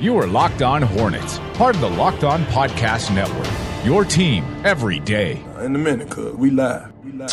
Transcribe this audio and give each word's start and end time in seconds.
You 0.00 0.16
are 0.16 0.26
Locked 0.26 0.62
On 0.62 0.80
Hornets, 0.80 1.38
part 1.52 1.74
of 1.74 1.82
the 1.82 1.90
Locked 1.90 2.24
On 2.24 2.42
Podcast 2.44 3.14
Network. 3.14 3.46
Your 3.84 4.02
team 4.02 4.46
every 4.64 4.98
day. 4.98 5.44
Uh, 5.54 5.64
in 5.64 5.76
a 5.76 5.78
minute, 5.78 6.08
cuz 6.08 6.34
we 6.36 6.48
live. 6.48 6.90
We 7.04 7.12
live. 7.12 7.30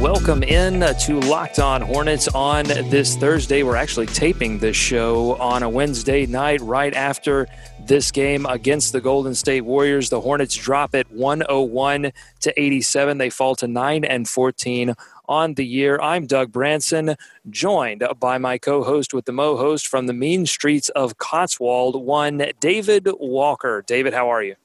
Welcome 0.00 0.42
in 0.42 0.80
to 0.80 1.20
Locked 1.20 1.60
On 1.60 1.80
Hornets 1.80 2.26
on 2.26 2.64
this 2.64 3.14
Thursday. 3.14 3.62
We're 3.62 3.76
actually 3.76 4.06
taping 4.06 4.58
this 4.58 4.76
show 4.76 5.36
on 5.36 5.62
a 5.62 5.68
Wednesday 5.68 6.26
night 6.26 6.60
right 6.62 6.92
after 6.92 7.46
this 7.86 8.10
game 8.10 8.46
against 8.46 8.92
the 8.92 9.00
Golden 9.00 9.34
State 9.34 9.62
Warriors. 9.62 10.08
The 10.08 10.20
Hornets 10.20 10.54
drop 10.54 10.94
it 10.94 11.10
101 11.10 12.12
to 12.40 12.60
87. 12.60 13.18
They 13.18 13.30
fall 13.30 13.54
to 13.56 13.66
9 13.66 14.04
and 14.04 14.28
14 14.28 14.94
on 15.28 15.54
the 15.54 15.66
year. 15.66 15.98
I'm 16.00 16.26
Doug 16.26 16.52
Branson, 16.52 17.16
joined 17.50 18.02
by 18.20 18.38
my 18.38 18.58
co-host 18.58 19.14
with 19.14 19.24
the 19.24 19.32
Mo 19.32 19.56
host 19.56 19.86
from 19.86 20.06
the 20.06 20.12
mean 20.12 20.46
streets 20.46 20.88
of 20.90 21.18
Cotswold, 21.18 22.02
one 22.04 22.50
David 22.60 23.08
Walker. 23.18 23.82
David, 23.86 24.14
how 24.14 24.30
are 24.30 24.42
you? 24.42 24.56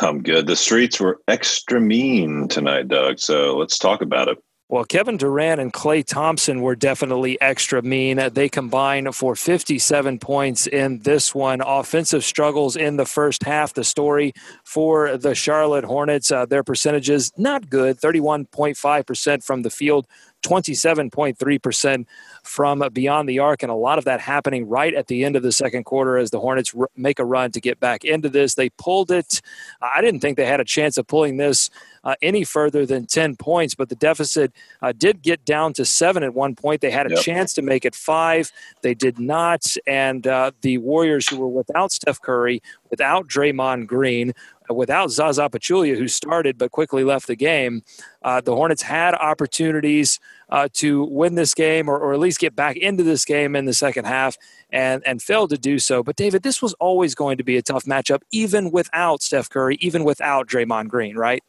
I'm 0.00 0.22
good. 0.22 0.46
The 0.46 0.56
streets 0.56 0.98
were 0.98 1.20
extra 1.28 1.80
mean 1.80 2.48
tonight, 2.48 2.88
Doug. 2.88 3.18
So 3.20 3.56
let's 3.56 3.78
talk 3.78 4.02
about 4.02 4.28
it. 4.28 4.42
Well, 4.70 4.84
Kevin 4.84 5.16
Durant 5.16 5.62
and 5.62 5.72
Klay 5.72 6.04
Thompson 6.04 6.60
were 6.60 6.76
definitely 6.76 7.40
extra 7.40 7.80
mean. 7.80 8.20
They 8.34 8.50
combined 8.50 9.14
for 9.16 9.34
57 9.34 10.18
points 10.18 10.66
in 10.66 10.98
this 10.98 11.34
one. 11.34 11.62
Offensive 11.62 12.22
struggles 12.22 12.76
in 12.76 12.98
the 12.98 13.06
first 13.06 13.44
half. 13.44 13.72
The 13.72 13.82
story 13.82 14.34
for 14.64 15.16
the 15.16 15.34
Charlotte 15.34 15.84
Hornets, 15.84 16.30
uh, 16.30 16.44
their 16.44 16.62
percentages 16.62 17.32
not 17.38 17.70
good 17.70 17.98
31.5% 17.98 19.42
from 19.42 19.62
the 19.62 19.70
field, 19.70 20.06
27.3% 20.42 22.06
from 22.42 22.82
beyond 22.92 23.28
the 23.28 23.38
arc, 23.38 23.62
and 23.62 23.70
a 23.70 23.74
lot 23.74 23.98
of 23.98 24.04
that 24.04 24.20
happening 24.20 24.68
right 24.68 24.94
at 24.94 25.06
the 25.06 25.24
end 25.24 25.36
of 25.36 25.42
the 25.42 25.52
second 25.52 25.84
quarter 25.84 26.16
as 26.16 26.30
the 26.30 26.40
Hornets 26.40 26.74
r- 26.78 26.88
make 26.96 27.18
a 27.18 27.24
run 27.24 27.50
to 27.52 27.60
get 27.60 27.78
back 27.80 28.04
into 28.04 28.28
this. 28.28 28.54
They 28.54 28.70
pulled 28.70 29.10
it. 29.10 29.40
I 29.82 30.00
didn't 30.00 30.20
think 30.20 30.36
they 30.36 30.46
had 30.46 30.60
a 30.60 30.64
chance 30.64 30.96
of 30.96 31.06
pulling 31.06 31.36
this 31.36 31.70
uh, 32.04 32.14
any 32.22 32.44
further 32.44 32.86
than 32.86 33.06
10 33.06 33.36
points, 33.36 33.74
but 33.74 33.88
the 33.88 33.96
deficit 33.96 34.52
uh, 34.80 34.92
did 34.96 35.22
get 35.22 35.44
down 35.44 35.72
to 35.74 35.84
seven 35.84 36.22
at 36.22 36.34
one 36.34 36.54
point. 36.54 36.80
They 36.80 36.90
had 36.90 37.06
a 37.06 37.14
yep. 37.14 37.22
chance 37.22 37.52
to 37.54 37.62
make 37.62 37.84
it 37.84 37.94
five. 37.94 38.50
They 38.82 38.94
did 38.94 39.18
not. 39.18 39.74
And 39.86 40.26
uh, 40.26 40.52
the 40.62 40.78
Warriors, 40.78 41.28
who 41.28 41.38
were 41.38 41.48
without 41.48 41.92
Steph 41.92 42.20
Curry, 42.20 42.62
without 42.90 43.28
Draymond 43.28 43.86
Green, 43.86 44.32
without 44.70 45.10
Zaza 45.10 45.48
Pachulia, 45.48 45.96
who 45.96 46.08
started 46.08 46.58
but 46.58 46.70
quickly 46.70 47.04
left 47.04 47.26
the 47.26 47.36
game, 47.36 47.82
uh, 48.22 48.40
the 48.40 48.54
Hornets 48.54 48.82
had 48.82 49.14
opportunities 49.14 50.20
uh, 50.48 50.68
to 50.74 51.04
win 51.04 51.34
this 51.34 51.54
game 51.54 51.88
or, 51.88 51.98
or 51.98 52.12
at 52.12 52.20
least 52.20 52.38
get 52.38 52.56
back 52.56 52.76
into 52.76 53.02
this 53.02 53.24
game 53.24 53.56
in 53.56 53.64
the 53.64 53.74
second 53.74 54.06
half 54.06 54.36
and, 54.70 55.02
and 55.06 55.22
failed 55.22 55.50
to 55.50 55.58
do 55.58 55.78
so. 55.78 56.02
But, 56.02 56.16
David, 56.16 56.42
this 56.42 56.60
was 56.60 56.74
always 56.74 57.14
going 57.14 57.38
to 57.38 57.44
be 57.44 57.56
a 57.56 57.62
tough 57.62 57.84
matchup, 57.84 58.22
even 58.32 58.70
without 58.70 59.22
Steph 59.22 59.48
Curry, 59.48 59.76
even 59.80 60.04
without 60.04 60.48
Draymond 60.48 60.88
Green, 60.88 61.16
right? 61.16 61.42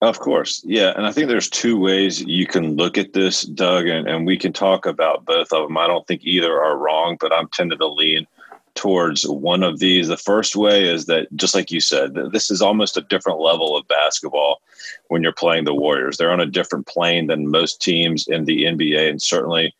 Of 0.00 0.18
course. 0.18 0.62
Yeah. 0.66 0.92
And 0.96 1.06
I 1.06 1.12
think 1.12 1.28
there's 1.28 1.48
two 1.48 1.78
ways 1.78 2.22
you 2.22 2.46
can 2.46 2.76
look 2.76 2.98
at 2.98 3.14
this, 3.14 3.42
Doug, 3.42 3.86
and, 3.86 4.06
and 4.06 4.26
we 4.26 4.36
can 4.36 4.52
talk 4.52 4.84
about 4.84 5.24
both 5.24 5.50
of 5.52 5.66
them. 5.66 5.78
I 5.78 5.86
don't 5.86 6.06
think 6.06 6.22
either 6.24 6.62
are 6.62 6.76
wrong, 6.76 7.16
but 7.18 7.32
I'm 7.32 7.48
tended 7.48 7.78
to 7.78 7.86
lean 7.86 8.26
towards 8.74 9.26
one 9.26 9.62
of 9.62 9.78
these. 9.78 10.08
The 10.08 10.16
first 10.16 10.56
way 10.56 10.88
is 10.88 11.06
that, 11.06 11.28
just 11.36 11.54
like 11.54 11.70
you 11.70 11.80
said, 11.80 12.14
this 12.32 12.50
is 12.50 12.60
almost 12.60 12.96
a 12.96 13.02
different 13.02 13.40
level 13.40 13.76
of 13.76 13.88
basketball 13.88 14.60
when 15.08 15.22
you're 15.22 15.32
playing 15.32 15.64
the 15.64 15.74
Warriors. 15.74 16.16
They're 16.16 16.32
on 16.32 16.40
a 16.40 16.46
different 16.46 16.86
plane 16.86 17.26
than 17.26 17.50
most 17.50 17.80
teams 17.80 18.26
in 18.26 18.44
the 18.44 18.64
NBA, 18.64 19.08
and 19.10 19.22
certainly 19.22 19.74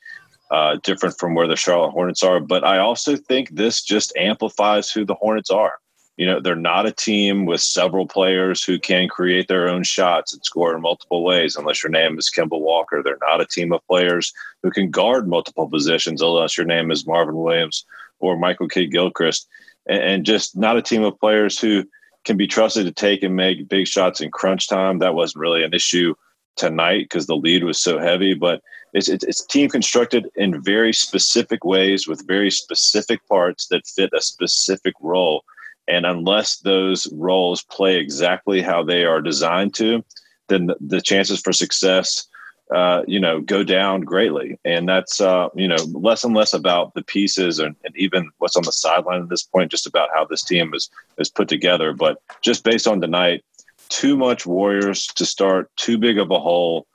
uh, 0.51 0.77
different 0.83 1.19
from 1.19 1.35
where 1.35 1.49
the 1.49 1.57
Charlotte 1.57 1.91
Hornets 1.91 2.23
are. 2.23 2.41
But 2.41 2.65
I 2.65 2.79
also 2.79 3.17
think 3.17 3.51
this 3.51 3.83
just 3.83 4.17
amplifies 4.17 4.91
who 4.91 5.05
the 5.05 5.15
Hornets 5.15 5.51
are. 5.51 5.75
You 6.17 6.27
know, 6.27 6.41
they're 6.41 6.55
not 6.55 6.87
a 6.87 6.93
team 6.93 7.45
with 7.45 7.61
several 7.61 8.07
players 8.07 8.63
who 8.63 8.79
can 8.79 9.09
create 9.09 9.49
their 9.49 9.69
own 9.69 9.83
shots 9.83 10.33
and 10.33 10.45
score 10.45 10.73
in 10.73 10.81
multiple 10.81 11.25
ways, 11.25 11.57
unless 11.57 11.83
your 11.83 11.91
name 11.91 12.17
is 12.19 12.31
Kemba 12.31 12.61
Walker. 12.61 13.03
They're 13.03 13.19
not 13.29 13.41
a 13.41 13.47
team 13.47 13.73
of 13.73 13.85
players 13.89 14.33
who 14.63 14.71
can 14.71 14.91
guard 14.91 15.27
multiple 15.27 15.69
positions, 15.69 16.23
unless 16.23 16.57
your 16.57 16.67
name 16.67 16.93
is 16.93 17.05
Marvin 17.05 17.35
Williams 17.35 17.85
or 18.25 18.39
Michael 18.39 18.69
K. 18.69 18.87
Gilchrist, 18.87 19.49
and, 19.87 20.03
and 20.03 20.27
just 20.27 20.57
not 20.57 20.77
a 20.77 20.83
team 20.83 21.03
of 21.03 21.19
players 21.21 21.59
who 21.59 21.85
can 22.25 22.37
be 22.37 22.47
trusted 22.47 22.87
to 22.87 22.93
take 22.93 23.23
and 23.23 23.37
make 23.37 23.69
big 23.69 23.87
shots 23.87 24.21
in 24.21 24.31
crunch 24.31 24.69
time. 24.69 24.99
That 24.99 25.15
wasn't 25.15 25.43
really 25.43 25.63
an 25.63 25.75
issue 25.75 26.15
tonight 26.57 27.05
because 27.05 27.27
the 27.27 27.37
lead 27.37 27.65
was 27.65 27.81
so 27.81 27.99
heavy, 27.99 28.35
but 28.35 28.63
it's, 28.93 29.09
it's, 29.09 29.25
it's 29.25 29.45
team 29.47 29.69
constructed 29.69 30.29
in 30.37 30.63
very 30.63 30.93
specific 30.93 31.65
ways 31.65 32.07
with 32.07 32.27
very 32.27 32.51
specific 32.51 33.27
parts 33.29 33.67
that 33.69 33.87
fit 33.87 34.11
a 34.15 34.21
specific 34.21 34.95
role. 35.01 35.45
And 35.89 36.07
unless 36.07 36.59
those 36.59 37.13
roles 37.13 37.63
play 37.65 37.97
exactly 37.97 38.63
how 38.63 38.83
they 38.83 39.05
are 39.05 39.21
designed 39.21 39.75
to, 39.75 40.03
then 40.49 40.71
the 40.81 41.01
chances 41.01 41.41
for 41.41 41.53
success 41.53 42.27
uh, 42.71 43.03
you 43.07 43.21
know, 43.21 43.41
go 43.41 43.63
down 43.63 44.01
greatly. 44.01 44.59
And 44.65 44.89
that's, 44.89 45.21
uh, 45.21 45.49
you 45.55 45.69
know, 45.69 45.77
less 45.93 46.25
and 46.25 46.35
less 46.35 46.55
about 46.55 46.95
the 46.95 47.03
pieces 47.03 47.59
and, 47.59 47.77
and, 47.85 47.95
even 47.97 48.31
what's 48.39 48.57
on 48.57 48.63
the 48.63 48.73
sideline 48.73 49.23
at 49.23 49.29
this 49.29 49.43
point, 49.43 49.71
just 49.71 49.87
about 49.87 50.09
how 50.15 50.25
this 50.25 50.43
team 50.43 50.73
is, 50.75 50.89
is 51.19 51.29
put 51.29 51.47
together. 51.49 51.93
But 51.93 52.23
just 52.41 52.65
based 52.65 52.87
on 52.87 53.01
tonight, 53.01 53.45
too 53.91 54.17
much 54.17 54.47
Warriors 54.47 55.07
to 55.09 55.27
start 55.27 55.71
too 55.77 55.99
big 55.99 56.19
of 56.19 56.31
a 56.31 56.41
hole 56.41 56.87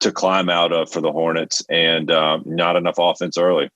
to 0.00 0.10
climb 0.10 0.48
out 0.48 0.72
of 0.72 0.90
for 0.90 1.02
the 1.02 1.12
Hornets 1.12 1.62
and 1.68 2.10
um, 2.10 2.42
not 2.46 2.76
enough 2.76 2.96
offense 2.98 3.36
early. 3.36 3.70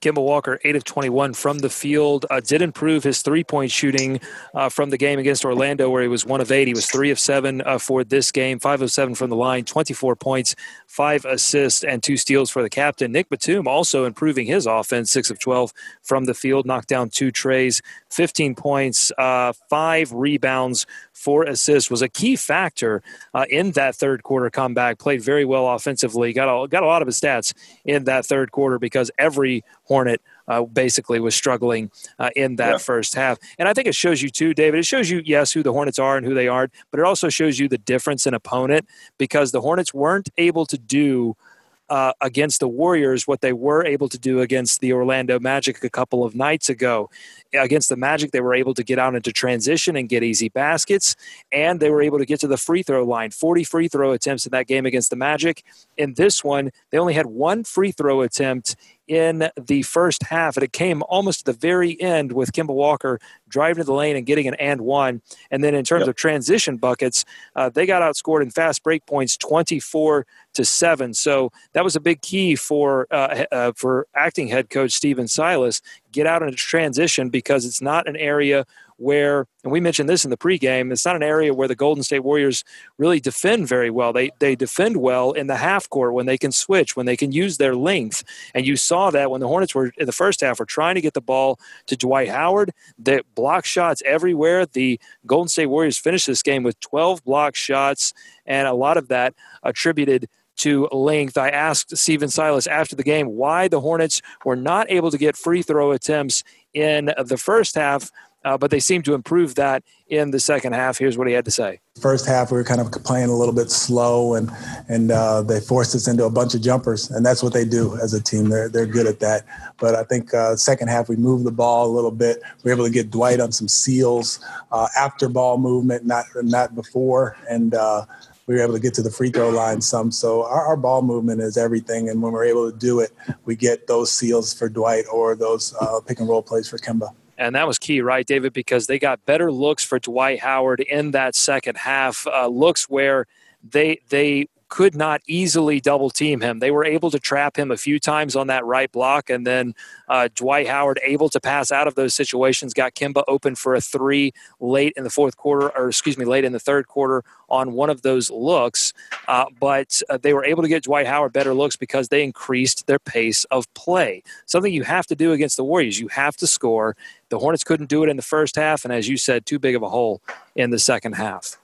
Kemba 0.00 0.22
Walker, 0.22 0.58
8 0.64 0.76
of 0.76 0.84
21 0.84 1.34
from 1.34 1.58
the 1.58 1.68
field, 1.68 2.24
uh, 2.30 2.40
did 2.40 2.62
improve 2.62 3.04
his 3.04 3.22
three 3.22 3.44
point 3.44 3.70
shooting 3.70 4.20
uh, 4.54 4.68
from 4.68 4.90
the 4.90 4.96
game 4.96 5.18
against 5.18 5.44
Orlando, 5.44 5.90
where 5.90 6.02
he 6.02 6.08
was 6.08 6.24
1 6.24 6.40
of 6.40 6.50
8. 6.50 6.66
He 6.66 6.74
was 6.74 6.86
3 6.86 7.10
of 7.10 7.18
7 7.18 7.60
uh, 7.60 7.78
for 7.78 8.02
this 8.02 8.32
game, 8.32 8.58
5 8.58 8.82
of 8.82 8.90
7 8.90 9.14
from 9.14 9.30
the 9.30 9.36
line, 9.36 9.64
24 9.64 10.16
points, 10.16 10.56
5 10.86 11.24
assists, 11.26 11.84
and 11.84 12.02
2 12.02 12.16
steals 12.16 12.50
for 12.50 12.62
the 12.62 12.70
captain. 12.70 13.12
Nick 13.12 13.28
Batum 13.28 13.68
also 13.68 14.04
improving 14.04 14.46
his 14.46 14.66
offense, 14.66 15.10
6 15.10 15.30
of 15.30 15.38
12 15.38 15.72
from 16.02 16.24
the 16.24 16.34
field, 16.34 16.66
knocked 16.66 16.88
down 16.88 17.10
two 17.10 17.30
trays, 17.30 17.82
15 18.10 18.54
points, 18.54 19.12
uh, 19.18 19.52
5 19.68 20.12
rebounds, 20.12 20.86
four 21.20 21.44
assists, 21.44 21.90
was 21.90 22.02
a 22.02 22.08
key 22.08 22.34
factor 22.34 23.02
uh, 23.34 23.44
in 23.50 23.72
that 23.72 23.94
third 23.94 24.22
quarter 24.22 24.48
comeback. 24.50 24.98
Played 24.98 25.22
very 25.22 25.44
well 25.44 25.68
offensively, 25.68 26.32
got 26.32 26.48
a, 26.48 26.66
got 26.66 26.82
a 26.82 26.86
lot 26.86 27.02
of 27.02 27.06
his 27.06 27.20
stats 27.20 27.52
in 27.84 28.04
that 28.04 28.24
third 28.24 28.52
quarter 28.52 28.78
because 28.78 29.10
every 29.18 29.62
Hornet 29.84 30.22
uh, 30.48 30.62
basically 30.62 31.20
was 31.20 31.34
struggling 31.34 31.90
uh, 32.18 32.30
in 32.34 32.56
that 32.56 32.72
yeah. 32.72 32.78
first 32.78 33.14
half. 33.14 33.38
And 33.58 33.68
I 33.68 33.74
think 33.74 33.86
it 33.86 33.94
shows 33.94 34.22
you 34.22 34.30
too, 34.30 34.54
David. 34.54 34.80
It 34.80 34.86
shows 34.86 35.10
you, 35.10 35.20
yes, 35.24 35.52
who 35.52 35.62
the 35.62 35.72
Hornets 35.72 35.98
are 35.98 36.16
and 36.16 36.24
who 36.24 36.34
they 36.34 36.48
aren't, 36.48 36.72
but 36.90 36.98
it 36.98 37.06
also 37.06 37.28
shows 37.28 37.58
you 37.58 37.68
the 37.68 37.78
difference 37.78 38.26
in 38.26 38.34
opponent 38.34 38.86
because 39.18 39.52
the 39.52 39.60
Hornets 39.60 39.92
weren't 39.92 40.30
able 40.38 40.64
to 40.66 40.78
do– 40.78 41.36
uh, 41.90 42.12
against 42.20 42.60
the 42.60 42.68
Warriors 42.68 43.26
what 43.26 43.40
they 43.40 43.52
were 43.52 43.84
able 43.84 44.08
to 44.08 44.18
do 44.18 44.40
against 44.40 44.80
the 44.80 44.92
Orlando 44.92 45.40
Magic 45.40 45.82
a 45.82 45.90
couple 45.90 46.24
of 46.24 46.36
nights 46.36 46.68
ago. 46.68 47.10
Against 47.52 47.88
the 47.88 47.96
Magic, 47.96 48.30
they 48.30 48.40
were 48.40 48.54
able 48.54 48.74
to 48.74 48.84
get 48.84 49.00
out 49.00 49.16
into 49.16 49.32
transition 49.32 49.96
and 49.96 50.08
get 50.08 50.22
easy 50.22 50.48
baskets, 50.48 51.16
and 51.50 51.80
they 51.80 51.90
were 51.90 52.00
able 52.00 52.18
to 52.18 52.24
get 52.24 52.38
to 52.40 52.46
the 52.46 52.56
free 52.56 52.84
throw 52.84 53.04
line. 53.04 53.32
40 53.32 53.64
free 53.64 53.88
throw 53.88 54.12
attempts 54.12 54.46
in 54.46 54.50
that 54.52 54.68
game 54.68 54.86
against 54.86 55.10
the 55.10 55.16
Magic. 55.16 55.64
In 55.98 56.14
this 56.14 56.44
one, 56.44 56.70
they 56.90 56.98
only 56.98 57.14
had 57.14 57.26
one 57.26 57.64
free 57.64 57.90
throw 57.90 58.22
attempt 58.22 58.76
in 59.10 59.50
the 59.60 59.82
first 59.82 60.22
half, 60.22 60.56
and 60.56 60.62
it 60.62 60.72
came 60.72 61.02
almost 61.08 61.40
to 61.40 61.52
the 61.52 61.58
very 61.58 62.00
end 62.00 62.30
with 62.30 62.52
Kemba 62.52 62.72
Walker 62.72 63.18
driving 63.48 63.82
to 63.82 63.84
the 63.84 63.92
lane 63.92 64.14
and 64.14 64.24
getting 64.24 64.46
an 64.46 64.54
and 64.54 64.82
one. 64.82 65.20
And 65.50 65.64
then 65.64 65.74
in 65.74 65.84
terms 65.84 66.02
yep. 66.02 66.10
of 66.10 66.14
transition 66.14 66.76
buckets, 66.76 67.24
uh, 67.56 67.70
they 67.70 67.86
got 67.86 68.02
outscored 68.02 68.40
in 68.40 68.50
fast 68.50 68.84
break 68.84 69.04
points 69.06 69.36
24 69.36 70.26
to 70.54 70.64
seven. 70.64 71.12
So 71.12 71.50
that 71.72 71.82
was 71.82 71.96
a 71.96 72.00
big 72.00 72.22
key 72.22 72.54
for 72.54 73.08
uh, 73.10 73.46
uh, 73.50 73.72
for 73.74 74.06
acting 74.14 74.46
head 74.46 74.70
coach 74.70 74.92
Stephen 74.92 75.26
Silas. 75.26 75.82
Get 76.12 76.28
out 76.28 76.42
into 76.42 76.54
transition 76.54 77.30
because 77.30 77.64
it's 77.64 77.82
not 77.82 78.08
an 78.08 78.16
area 78.16 78.64
where, 79.00 79.46
and 79.64 79.72
we 79.72 79.80
mentioned 79.80 80.10
this 80.10 80.24
in 80.24 80.30
the 80.30 80.36
pregame, 80.36 80.92
it's 80.92 81.06
not 81.06 81.16
an 81.16 81.22
area 81.22 81.54
where 81.54 81.66
the 81.66 81.74
Golden 81.74 82.02
State 82.02 82.20
Warriors 82.20 82.64
really 82.98 83.18
defend 83.18 83.66
very 83.66 83.88
well. 83.88 84.12
They 84.12 84.30
they 84.40 84.54
defend 84.54 84.98
well 84.98 85.32
in 85.32 85.46
the 85.46 85.56
half 85.56 85.88
court 85.88 86.12
when 86.12 86.26
they 86.26 86.36
can 86.36 86.52
switch, 86.52 86.96
when 86.96 87.06
they 87.06 87.16
can 87.16 87.32
use 87.32 87.56
their 87.56 87.74
length. 87.74 88.22
And 88.54 88.66
you 88.66 88.76
saw 88.76 89.10
that 89.10 89.30
when 89.30 89.40
the 89.40 89.48
Hornets 89.48 89.74
were 89.74 89.90
in 89.96 90.04
the 90.04 90.12
first 90.12 90.42
half 90.42 90.58
were 90.58 90.66
trying 90.66 90.96
to 90.96 91.00
get 91.00 91.14
the 91.14 91.22
ball 91.22 91.58
to 91.86 91.96
Dwight 91.96 92.28
Howard. 92.28 92.72
They 92.98 93.22
block 93.34 93.64
shots 93.64 94.02
everywhere. 94.04 94.66
The 94.66 95.00
Golden 95.26 95.48
State 95.48 95.66
Warriors 95.66 95.96
finished 95.96 96.26
this 96.26 96.42
game 96.42 96.62
with 96.62 96.78
12 96.80 97.24
block 97.24 97.56
shots, 97.56 98.12
and 98.44 98.68
a 98.68 98.74
lot 98.74 98.98
of 98.98 99.08
that 99.08 99.34
attributed 99.62 100.28
to 100.60 100.88
length. 100.92 101.38
I 101.38 101.48
asked 101.48 101.96
Stephen 101.96 102.28
Silas 102.28 102.66
after 102.66 102.94
the 102.94 103.02
game 103.02 103.28
why 103.28 103.66
the 103.66 103.80
Hornets 103.80 104.20
were 104.44 104.56
not 104.56 104.90
able 104.90 105.10
to 105.10 105.16
get 105.16 105.34
free 105.34 105.62
throw 105.62 105.92
attempts 105.92 106.44
in 106.74 107.12
the 107.24 107.38
first 107.38 107.74
half 107.76 108.10
uh, 108.44 108.56
but 108.56 108.70
they 108.70 108.80
seem 108.80 109.02
to 109.02 109.14
improve 109.14 109.54
that 109.56 109.82
in 110.08 110.30
the 110.30 110.40
second 110.40 110.72
half. 110.72 110.98
Here's 110.98 111.18
what 111.18 111.26
he 111.26 111.34
had 111.34 111.44
to 111.44 111.50
say. 111.50 111.80
First 112.00 112.26
half, 112.26 112.50
we 112.50 112.56
were 112.56 112.64
kind 112.64 112.80
of 112.80 112.90
playing 113.04 113.28
a 113.28 113.36
little 113.36 113.54
bit 113.54 113.70
slow, 113.70 114.34
and 114.34 114.50
and 114.88 115.10
uh, 115.10 115.42
they 115.42 115.60
forced 115.60 115.94
us 115.94 116.08
into 116.08 116.24
a 116.24 116.30
bunch 116.30 116.54
of 116.54 116.62
jumpers, 116.62 117.10
and 117.10 117.24
that's 117.24 117.42
what 117.42 117.52
they 117.52 117.64
do 117.64 117.96
as 118.02 118.14
a 118.14 118.22
team. 118.22 118.48
They're 118.48 118.68
they're 118.68 118.86
good 118.86 119.06
at 119.06 119.20
that. 119.20 119.44
But 119.78 119.94
I 119.94 120.04
think 120.04 120.32
uh, 120.32 120.56
second 120.56 120.88
half 120.88 121.08
we 121.08 121.16
moved 121.16 121.44
the 121.44 121.52
ball 121.52 121.86
a 121.86 121.92
little 121.92 122.10
bit. 122.10 122.42
We 122.64 122.70
were 122.70 122.76
able 122.76 122.86
to 122.86 122.92
get 122.92 123.10
Dwight 123.10 123.40
on 123.40 123.52
some 123.52 123.68
seals 123.68 124.40
uh, 124.72 124.88
after 124.96 125.28
ball 125.28 125.58
movement, 125.58 126.06
not 126.06 126.24
not 126.42 126.74
before, 126.74 127.36
and 127.48 127.74
uh, 127.74 128.06
we 128.46 128.56
were 128.56 128.62
able 128.62 128.74
to 128.74 128.80
get 128.80 128.94
to 128.94 129.02
the 129.02 129.12
free 129.12 129.30
throw 129.30 129.50
line 129.50 129.80
some. 129.80 130.10
So 130.10 130.44
our, 130.44 130.66
our, 130.66 130.76
ball 130.76 131.02
movement 131.02 131.40
is 131.40 131.56
everything, 131.56 132.08
and 132.08 132.20
when 132.20 132.32
we're 132.32 132.46
able 132.46 132.68
to 132.68 132.76
do 132.76 132.98
it, 132.98 133.12
we 133.44 133.54
get 133.54 133.86
those 133.86 134.10
seals 134.10 134.52
for 134.52 134.68
Dwight 134.68 135.04
or 135.12 135.36
those 135.36 135.72
uh, 135.80 136.00
pick 136.00 136.18
and 136.18 136.28
roll 136.28 136.42
plays 136.42 136.68
for 136.68 136.76
Kemba. 136.76 137.10
And 137.40 137.54
that 137.54 137.66
was 137.66 137.78
key, 137.78 138.02
right, 138.02 138.26
David? 138.26 138.52
Because 138.52 138.86
they 138.86 138.98
got 138.98 139.24
better 139.24 139.50
looks 139.50 139.82
for 139.82 139.98
Dwight 139.98 140.40
Howard 140.40 140.80
in 140.80 141.12
that 141.12 141.34
second 141.34 141.78
half. 141.78 142.26
Uh, 142.26 142.46
looks 142.48 142.86
where 142.86 143.26
they 143.66 144.00
they 144.10 144.48
could 144.70 144.94
not 144.94 145.20
easily 145.26 145.80
double 145.80 146.08
team 146.10 146.40
him. 146.40 146.60
They 146.60 146.70
were 146.70 146.84
able 146.84 147.10
to 147.10 147.18
trap 147.18 147.58
him 147.58 147.70
a 147.70 147.76
few 147.76 147.98
times 147.98 148.36
on 148.36 148.46
that 148.46 148.64
right 148.64 148.90
block, 148.90 149.28
and 149.28 149.46
then 149.46 149.74
uh, 150.08 150.28
Dwight 150.34 150.68
Howard 150.68 151.00
able 151.02 151.28
to 151.28 151.40
pass 151.40 151.70
out 151.70 151.86
of 151.88 151.96
those 151.96 152.14
situations. 152.14 152.72
Got 152.72 152.94
Kemba 152.94 153.24
open 153.28 153.56
for 153.56 153.74
a 153.74 153.80
three 153.80 154.32
late 154.60 154.94
in 154.96 155.04
the 155.04 155.10
fourth 155.10 155.36
quarter, 155.36 155.76
or 155.76 155.88
excuse 155.88 156.16
me, 156.16 156.24
late 156.24 156.44
in 156.44 156.52
the 156.52 156.60
third 156.60 156.86
quarter 156.86 157.24
on 157.48 157.72
one 157.72 157.90
of 157.90 158.02
those 158.02 158.30
looks. 158.30 158.92
Uh, 159.26 159.46
but 159.58 160.00
uh, 160.08 160.16
they 160.16 160.32
were 160.32 160.44
able 160.44 160.62
to 160.62 160.68
get 160.68 160.84
Dwight 160.84 161.06
Howard 161.06 161.32
better 161.32 161.52
looks 161.52 161.76
because 161.76 162.08
they 162.08 162.22
increased 162.22 162.86
their 162.86 163.00
pace 163.00 163.44
of 163.44 163.72
play. 163.74 164.22
Something 164.46 164.72
you 164.72 164.84
have 164.84 165.06
to 165.08 165.16
do 165.16 165.32
against 165.32 165.56
the 165.56 165.64
Warriors. 165.64 165.98
You 165.98 166.08
have 166.08 166.36
to 166.36 166.46
score. 166.46 166.96
The 167.28 167.40
Hornets 167.40 167.64
couldn't 167.64 167.88
do 167.88 168.04
it 168.04 168.08
in 168.08 168.16
the 168.16 168.22
first 168.22 168.54
half, 168.54 168.84
and 168.84 168.94
as 168.94 169.08
you 169.08 169.16
said, 169.16 169.46
too 169.46 169.58
big 169.58 169.74
of 169.74 169.82
a 169.82 169.88
hole 169.88 170.22
in 170.54 170.70
the 170.70 170.78
second 170.78 171.14
half. 171.14 171.58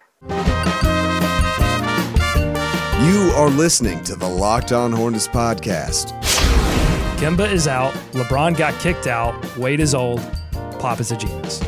You 3.37 3.43
are 3.43 3.51
listening 3.51 4.03
to 4.05 4.17
the 4.17 4.27
Locked 4.27 4.73
On 4.73 4.91
Hornets 4.91 5.29
podcast. 5.29 6.19
Kemba 7.19 7.53
is 7.53 7.69
out. 7.69 7.93
LeBron 8.13 8.57
got 8.57 8.73
kicked 8.81 9.07
out. 9.07 9.59
Wade 9.59 9.79
is 9.79 9.95
old. 9.95 10.23
Pop 10.79 11.01
is 11.01 11.13
a 11.13 11.19
genius. 11.19 11.59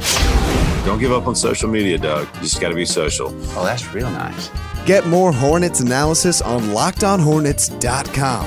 Don't 0.87 0.99
give 0.99 1.12
up 1.12 1.26
on 1.26 1.37
social 1.37 1.69
media, 1.69 1.99
Doug. 1.99 2.26
You 2.37 2.41
just 2.41 2.62
got 2.62 2.70
to 2.70 2.75
be 2.75 2.87
social. 2.87 3.29
Oh, 3.50 3.67
that's 3.67 3.87
real 3.93 4.11
nice. 4.11 4.49
Get 4.87 5.06
more 5.09 5.31
Hornets 5.31 5.81
analysis 5.81 6.41
on 6.41 6.62
lockedonhornets.com. 6.69 8.47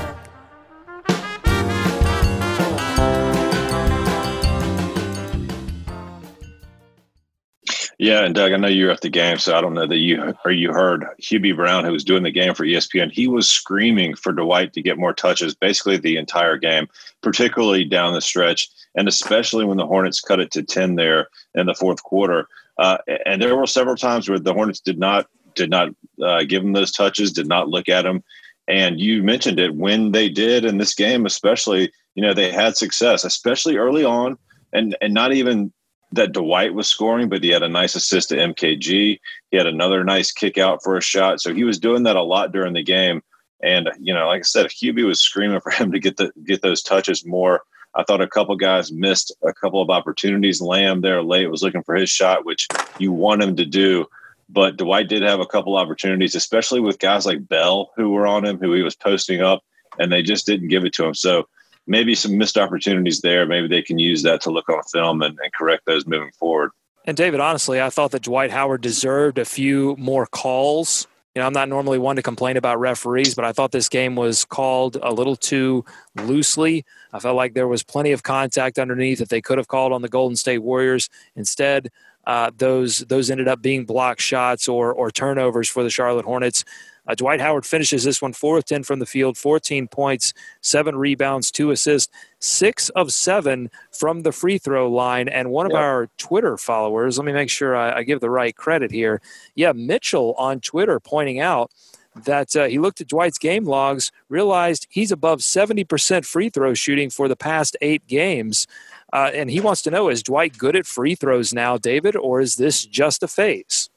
Yeah, 8.01 8.25
and 8.25 8.33
Doug, 8.33 8.51
I 8.51 8.57
know 8.57 8.67
you 8.67 8.87
were 8.87 8.91
at 8.91 9.01
the 9.01 9.11
game, 9.11 9.37
so 9.37 9.55
I 9.55 9.61
don't 9.61 9.75
know 9.75 9.85
that 9.85 9.97
you 9.97 10.33
or 10.43 10.49
you 10.49 10.73
heard 10.73 11.05
Hubie 11.21 11.55
Brown, 11.55 11.85
who 11.85 11.91
was 11.91 12.03
doing 12.03 12.23
the 12.23 12.31
game 12.31 12.55
for 12.55 12.65
ESPN. 12.65 13.11
He 13.11 13.27
was 13.27 13.47
screaming 13.47 14.15
for 14.15 14.31
Dwight 14.31 14.73
to 14.73 14.81
get 14.81 14.97
more 14.97 15.13
touches, 15.13 15.53
basically 15.53 15.97
the 15.97 16.17
entire 16.17 16.57
game, 16.57 16.87
particularly 17.21 17.85
down 17.85 18.15
the 18.15 18.19
stretch, 18.21 18.71
and 18.95 19.07
especially 19.07 19.65
when 19.65 19.77
the 19.77 19.85
Hornets 19.85 20.19
cut 20.19 20.39
it 20.39 20.49
to 20.53 20.63
ten 20.63 20.95
there 20.95 21.27
in 21.53 21.67
the 21.67 21.75
fourth 21.75 22.01
quarter. 22.01 22.47
Uh, 22.79 22.97
and 23.27 23.39
there 23.39 23.55
were 23.55 23.67
several 23.67 23.95
times 23.95 24.27
where 24.27 24.39
the 24.39 24.55
Hornets 24.55 24.79
did 24.79 24.97
not 24.97 25.27
did 25.53 25.69
not 25.69 25.89
uh, 26.23 26.41
give 26.41 26.63
him 26.63 26.73
those 26.73 26.91
touches, 26.91 27.31
did 27.31 27.47
not 27.47 27.69
look 27.69 27.87
at 27.87 28.03
him. 28.03 28.23
And 28.67 28.99
you 28.99 29.21
mentioned 29.21 29.59
it 29.59 29.75
when 29.75 30.11
they 30.11 30.27
did 30.27 30.65
in 30.65 30.79
this 30.79 30.95
game, 30.95 31.27
especially. 31.27 31.91
You 32.15 32.23
know, 32.23 32.33
they 32.33 32.51
had 32.51 32.75
success, 32.75 33.23
especially 33.23 33.77
early 33.77 34.03
on, 34.03 34.39
and 34.73 34.97
and 35.01 35.13
not 35.13 35.33
even 35.33 35.71
that 36.13 36.33
Dwight 36.33 36.73
was 36.73 36.87
scoring, 36.87 37.29
but 37.29 37.43
he 37.43 37.49
had 37.49 37.63
a 37.63 37.69
nice 37.69 37.95
assist 37.95 38.29
to 38.29 38.35
MKG. 38.35 39.19
He 39.49 39.57
had 39.57 39.67
another 39.67 40.03
nice 40.03 40.31
kick 40.31 40.57
out 40.57 40.83
for 40.83 40.97
a 40.97 41.01
shot. 41.01 41.41
So 41.41 41.53
he 41.53 41.63
was 41.63 41.79
doing 41.79 42.03
that 42.03 42.15
a 42.15 42.23
lot 42.23 42.51
during 42.51 42.73
the 42.73 42.83
game. 42.83 43.21
And 43.63 43.89
you 43.99 44.13
know, 44.13 44.27
like 44.27 44.39
I 44.39 44.43
said, 44.43 44.67
Hubie 44.67 45.05
was 45.05 45.21
screaming 45.21 45.59
for 45.63 45.71
him 45.71 45.91
to 45.91 45.99
get 45.99 46.17
the 46.17 46.31
get 46.45 46.61
those 46.61 46.81
touches 46.81 47.25
more. 47.25 47.61
I 47.93 48.03
thought 48.03 48.21
a 48.21 48.27
couple 48.27 48.55
guys 48.55 48.91
missed 48.91 49.33
a 49.43 49.53
couple 49.53 49.81
of 49.81 49.89
opportunities. 49.89 50.61
Lamb 50.61 51.01
there 51.01 51.21
late 51.21 51.47
was 51.47 51.61
looking 51.61 51.83
for 51.83 51.95
his 51.95 52.09
shot, 52.09 52.45
which 52.45 52.67
you 52.99 53.11
want 53.11 53.43
him 53.43 53.55
to 53.57 53.65
do. 53.65 54.05
But 54.47 54.77
Dwight 54.77 55.09
did 55.09 55.23
have 55.23 55.39
a 55.39 55.45
couple 55.45 55.77
opportunities, 55.77 56.35
especially 56.35 56.79
with 56.79 56.99
guys 56.99 57.25
like 57.25 57.47
Bell 57.47 57.91
who 57.95 58.09
were 58.09 58.27
on 58.27 58.45
him, 58.45 58.59
who 58.59 58.73
he 58.73 58.81
was 58.81 58.95
posting 58.95 59.41
up, 59.41 59.63
and 59.99 60.11
they 60.11 60.21
just 60.21 60.45
didn't 60.45 60.69
give 60.69 60.85
it 60.85 60.93
to 60.93 61.05
him. 61.05 61.13
So 61.13 61.47
maybe 61.87 62.15
some 62.15 62.37
missed 62.37 62.57
opportunities 62.57 63.21
there. 63.21 63.45
Maybe 63.45 63.67
they 63.67 63.81
can 63.81 63.99
use 63.99 64.23
that 64.23 64.41
to 64.41 64.51
look 64.51 64.69
on 64.69 64.81
film 64.91 65.21
and, 65.21 65.37
and 65.41 65.53
correct 65.53 65.85
those 65.85 66.05
moving 66.05 66.31
forward. 66.31 66.71
And 67.05 67.17
David, 67.17 67.39
honestly, 67.39 67.81
I 67.81 67.89
thought 67.89 68.11
that 68.11 68.23
Dwight 68.23 68.51
Howard 68.51 68.81
deserved 68.81 69.39
a 69.39 69.45
few 69.45 69.95
more 69.97 70.27
calls. 70.27 71.07
You 71.33 71.41
know, 71.41 71.47
I'm 71.47 71.53
not 71.53 71.69
normally 71.69 71.97
one 71.97 72.17
to 72.17 72.21
complain 72.21 72.57
about 72.57 72.79
referees, 72.79 73.33
but 73.33 73.45
I 73.45 73.53
thought 73.53 73.71
this 73.71 73.89
game 73.89 74.15
was 74.15 74.45
called 74.45 74.97
a 75.01 75.11
little 75.11 75.35
too 75.35 75.85
loosely. 76.15 76.85
I 77.13 77.19
felt 77.19 77.37
like 77.37 77.53
there 77.53 77.67
was 77.67 77.83
plenty 77.83 78.11
of 78.11 78.23
contact 78.23 78.77
underneath 78.77 79.19
that 79.19 79.29
they 79.29 79.41
could 79.41 79.57
have 79.57 79.67
called 79.67 79.93
on 79.93 80.01
the 80.01 80.09
Golden 80.09 80.35
State 80.35 80.59
Warriors. 80.59 81.09
Instead, 81.35 81.89
uh, 82.27 82.51
those 82.55 82.99
those 82.99 83.31
ended 83.31 83.47
up 83.47 83.61
being 83.61 83.85
block 83.85 84.19
shots 84.19 84.67
or 84.67 84.93
or 84.93 85.09
turnovers 85.09 85.69
for 85.69 85.83
the 85.83 85.89
Charlotte 85.89 86.25
Hornets. 86.25 86.63
Uh, 87.11 87.15
Dwight 87.15 87.41
Howard 87.41 87.65
finishes 87.65 88.05
this 88.05 88.21
one 88.21 88.31
4 88.31 88.59
of 88.59 88.65
10 88.65 88.83
from 88.83 88.99
the 88.99 89.05
field, 89.05 89.37
14 89.37 89.89
points, 89.89 90.33
7 90.61 90.95
rebounds, 90.95 91.51
2 91.51 91.71
assists, 91.71 92.09
6 92.39 92.87
of 92.89 93.11
7 93.11 93.69
from 93.91 94.21
the 94.21 94.31
free 94.31 94.57
throw 94.57 94.89
line. 94.89 95.27
And 95.27 95.51
one 95.51 95.65
of 95.65 95.73
our 95.73 96.07
Twitter 96.17 96.55
followers, 96.55 97.17
let 97.17 97.25
me 97.25 97.33
make 97.33 97.49
sure 97.49 97.75
I, 97.75 97.97
I, 97.97 98.03
give 98.03 98.21
the 98.21 98.29
right 98.29 98.55
credit 98.55 98.91
here. 98.91 99.21
Yeah, 99.55 99.73
Mitchell 99.73 100.35
on 100.37 100.61
Twitter 100.61 101.01
pointing 101.01 101.41
out 101.41 101.69
that 102.23 102.55
uh, 102.55 102.65
he 102.65 102.79
looked 102.79 103.01
at 103.01 103.09
Dwight's 103.09 103.37
game 103.37 103.65
logs, 103.65 104.13
realized 104.29 104.87
he's 104.89 105.11
above 105.11 105.39
70% 105.39 106.25
free 106.25 106.49
throw 106.49 106.73
shooting 106.73 107.09
for 107.09 107.27
the 107.27 107.35
past 107.35 107.75
eight 107.81 108.07
games. 108.07 108.67
Uh, 109.11 109.31
and 109.33 109.51
he 109.51 109.59
wants 109.59 109.81
to 109.81 109.91
know 109.91 110.07
is 110.07 110.23
Dwight 110.23 110.57
good 110.57 110.77
at 110.77 110.85
free 110.85 111.15
throws 111.15 111.53
now, 111.53 111.77
David, 111.77 112.15
or 112.15 112.39
is 112.39 112.55
this 112.55 112.85
just 112.85 113.21
a 113.21 113.27
phase? 113.27 113.89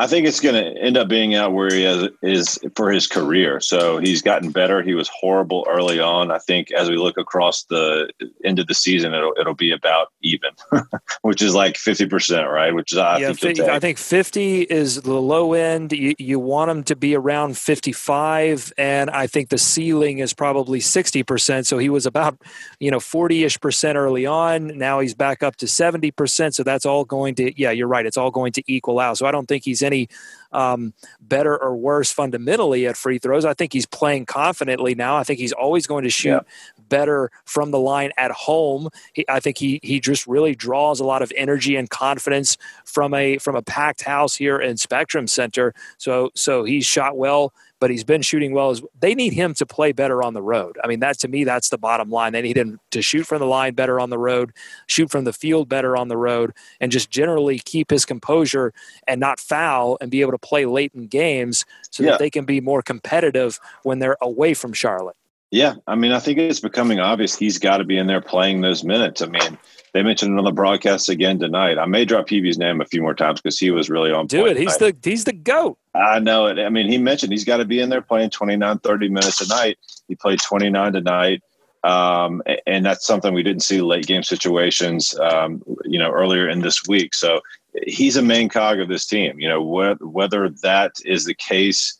I 0.00 0.06
think 0.06 0.26
it's 0.26 0.40
going 0.40 0.54
to 0.54 0.80
end 0.80 0.96
up 0.96 1.08
being 1.08 1.34
out 1.34 1.52
where 1.52 1.68
he 1.70 1.84
is, 1.84 2.08
is 2.22 2.58
for 2.74 2.90
his 2.90 3.06
career. 3.06 3.60
So 3.60 3.98
he's 3.98 4.22
gotten 4.22 4.50
better. 4.50 4.80
He 4.80 4.94
was 4.94 5.10
horrible 5.12 5.66
early 5.68 6.00
on. 6.00 6.30
I 6.30 6.38
think 6.38 6.72
as 6.72 6.88
we 6.88 6.96
look 6.96 7.18
across 7.18 7.64
the 7.64 8.10
end 8.42 8.58
of 8.58 8.66
the 8.66 8.72
season, 8.72 9.12
it'll 9.12 9.34
it'll 9.38 9.54
be 9.54 9.72
about 9.72 10.08
even, 10.22 10.52
which 11.20 11.42
is 11.42 11.54
like 11.54 11.76
fifty 11.76 12.06
percent, 12.06 12.48
right? 12.48 12.74
Which 12.74 12.92
is 12.92 12.98
I 12.98 13.18
yeah, 13.18 13.26
think 13.34 13.58
50, 13.58 13.62
I 13.64 13.78
think 13.78 13.98
fifty 13.98 14.62
is 14.62 15.02
the 15.02 15.12
low 15.12 15.52
end. 15.52 15.92
You 15.92 16.14
you 16.18 16.38
want 16.38 16.70
him 16.70 16.82
to 16.84 16.96
be 16.96 17.14
around 17.14 17.58
fifty 17.58 17.92
five, 17.92 18.72
and 18.78 19.10
I 19.10 19.26
think 19.26 19.50
the 19.50 19.58
ceiling 19.58 20.20
is 20.20 20.32
probably 20.32 20.80
sixty 20.80 21.22
percent. 21.22 21.66
So 21.66 21.76
he 21.76 21.90
was 21.90 22.06
about 22.06 22.40
you 22.78 22.90
know 22.90 23.00
forty 23.00 23.44
ish 23.44 23.60
percent 23.60 23.98
early 23.98 24.24
on. 24.24 24.78
Now 24.78 25.00
he's 25.00 25.14
back 25.14 25.42
up 25.42 25.56
to 25.56 25.66
seventy 25.66 26.10
percent. 26.10 26.54
So 26.54 26.62
that's 26.62 26.86
all 26.86 27.04
going 27.04 27.34
to 27.34 27.52
yeah, 27.60 27.70
you're 27.70 27.86
right. 27.86 28.06
It's 28.06 28.16
all 28.16 28.30
going 28.30 28.52
to 28.52 28.62
equal 28.66 28.98
out. 28.98 29.18
So 29.18 29.26
I 29.26 29.30
don't 29.30 29.46
think 29.46 29.62
he's 29.62 29.82
any 29.92 30.08
um, 30.52 30.94
better 31.20 31.60
or 31.60 31.76
worse 31.76 32.10
fundamentally 32.10 32.86
at 32.86 32.96
free 32.96 33.18
throws. 33.18 33.44
I 33.44 33.54
think 33.54 33.72
he's 33.72 33.86
playing 33.86 34.26
confidently 34.26 34.94
now. 34.94 35.16
I 35.16 35.24
think 35.24 35.38
he's 35.38 35.52
always 35.52 35.86
going 35.86 36.04
to 36.04 36.10
shoot 36.10 36.30
yeah. 36.30 36.40
better 36.88 37.30
from 37.44 37.70
the 37.70 37.78
line 37.78 38.10
at 38.16 38.30
home. 38.32 38.88
He, 39.12 39.24
I 39.28 39.40
think 39.40 39.58
he 39.58 39.80
he 39.82 40.00
just 40.00 40.26
really 40.26 40.54
draws 40.54 41.00
a 41.00 41.04
lot 41.04 41.22
of 41.22 41.32
energy 41.36 41.76
and 41.76 41.88
confidence 41.88 42.56
from 42.84 43.14
a 43.14 43.38
from 43.38 43.56
a 43.56 43.62
packed 43.62 44.02
house 44.02 44.34
here 44.34 44.58
in 44.58 44.76
Spectrum 44.76 45.26
Center. 45.26 45.74
So 45.98 46.30
so 46.34 46.64
he's 46.64 46.86
shot 46.86 47.16
well 47.16 47.52
but 47.80 47.90
he's 47.90 48.04
been 48.04 48.22
shooting 48.22 48.52
well. 48.52 48.70
As 48.70 48.82
they 49.00 49.14
need 49.14 49.32
him 49.32 49.54
to 49.54 49.66
play 49.66 49.92
better 49.92 50.22
on 50.22 50.34
the 50.34 50.42
road. 50.42 50.78
I 50.84 50.86
mean, 50.86 51.00
that 51.00 51.18
to 51.20 51.28
me, 51.28 51.44
that's 51.44 51.70
the 51.70 51.78
bottom 51.78 52.10
line. 52.10 52.32
They 52.32 52.42
need 52.42 52.56
him 52.56 52.78
to 52.90 53.02
shoot 53.02 53.26
from 53.26 53.40
the 53.40 53.46
line 53.46 53.74
better 53.74 53.98
on 53.98 54.10
the 54.10 54.18
road, 54.18 54.52
shoot 54.86 55.10
from 55.10 55.24
the 55.24 55.32
field 55.32 55.68
better 55.68 55.96
on 55.96 56.08
the 56.08 56.16
road, 56.16 56.52
and 56.80 56.92
just 56.92 57.10
generally 57.10 57.58
keep 57.58 57.90
his 57.90 58.04
composure 58.04 58.72
and 59.08 59.18
not 59.18 59.40
foul 59.40 59.98
and 60.00 60.10
be 60.10 60.20
able 60.20 60.32
to 60.32 60.38
play 60.38 60.66
late 60.66 60.92
in 60.94 61.06
games 61.06 61.64
so 61.90 62.02
yeah. 62.02 62.10
that 62.10 62.18
they 62.18 62.30
can 62.30 62.44
be 62.44 62.60
more 62.60 62.82
competitive 62.82 63.58
when 63.82 63.98
they're 63.98 64.18
away 64.20 64.54
from 64.54 64.72
Charlotte. 64.72 65.16
Yeah, 65.50 65.74
I 65.86 65.96
mean, 65.96 66.12
I 66.12 66.20
think 66.20 66.38
it's 66.38 66.60
becoming 66.60 67.00
obvious 67.00 67.36
he's 67.36 67.58
got 67.58 67.78
to 67.78 67.84
be 67.84 67.98
in 67.98 68.06
there 68.06 68.20
playing 68.20 68.60
those 68.60 68.84
minutes. 68.84 69.20
I 69.20 69.26
mean, 69.26 69.58
they 69.92 70.02
mentioned 70.02 70.32
it 70.32 70.38
on 70.38 70.44
the 70.44 70.52
broadcast 70.52 71.08
again 71.08 71.40
tonight. 71.40 71.76
I 71.78 71.86
may 71.86 72.04
drop 72.04 72.28
Hubie's 72.28 72.58
name 72.58 72.80
a 72.80 72.84
few 72.84 73.02
more 73.02 73.14
times 73.14 73.40
because 73.40 73.58
he 73.58 73.72
was 73.72 73.90
really 73.90 74.12
on. 74.12 74.28
Do 74.28 74.46
it. 74.46 74.56
He's 74.56 74.76
tonight. 74.76 75.02
the 75.02 75.10
he's 75.10 75.24
the 75.24 75.32
goat. 75.32 75.78
I 75.94 76.20
know 76.20 76.46
it. 76.46 76.60
I 76.60 76.68
mean, 76.68 76.86
he 76.88 76.98
mentioned 76.98 77.32
he's 77.32 77.44
got 77.44 77.56
to 77.56 77.64
be 77.64 77.80
in 77.80 77.88
there 77.88 78.02
playing 78.02 78.30
29, 78.30 78.78
30 78.78 79.08
minutes 79.08 79.40
a 79.40 79.48
night. 79.48 79.78
He 80.06 80.14
played 80.14 80.40
29 80.40 80.92
tonight. 80.92 81.42
Um, 81.82 82.42
and 82.66 82.84
that's 82.84 83.06
something 83.06 83.32
we 83.32 83.42
didn't 83.42 83.62
see 83.62 83.80
late 83.80 84.06
game 84.06 84.22
situations, 84.22 85.18
um, 85.18 85.62
you 85.84 85.98
know, 85.98 86.10
earlier 86.10 86.48
in 86.48 86.60
this 86.60 86.86
week. 86.86 87.14
So 87.14 87.40
he's 87.86 88.16
a 88.16 88.22
main 88.22 88.48
cog 88.48 88.80
of 88.80 88.88
this 88.88 89.06
team. 89.06 89.40
You 89.40 89.48
know, 89.48 89.64
wh- 89.64 90.00
whether 90.14 90.50
that 90.62 90.92
is 91.04 91.24
the 91.24 91.34
case 91.34 91.99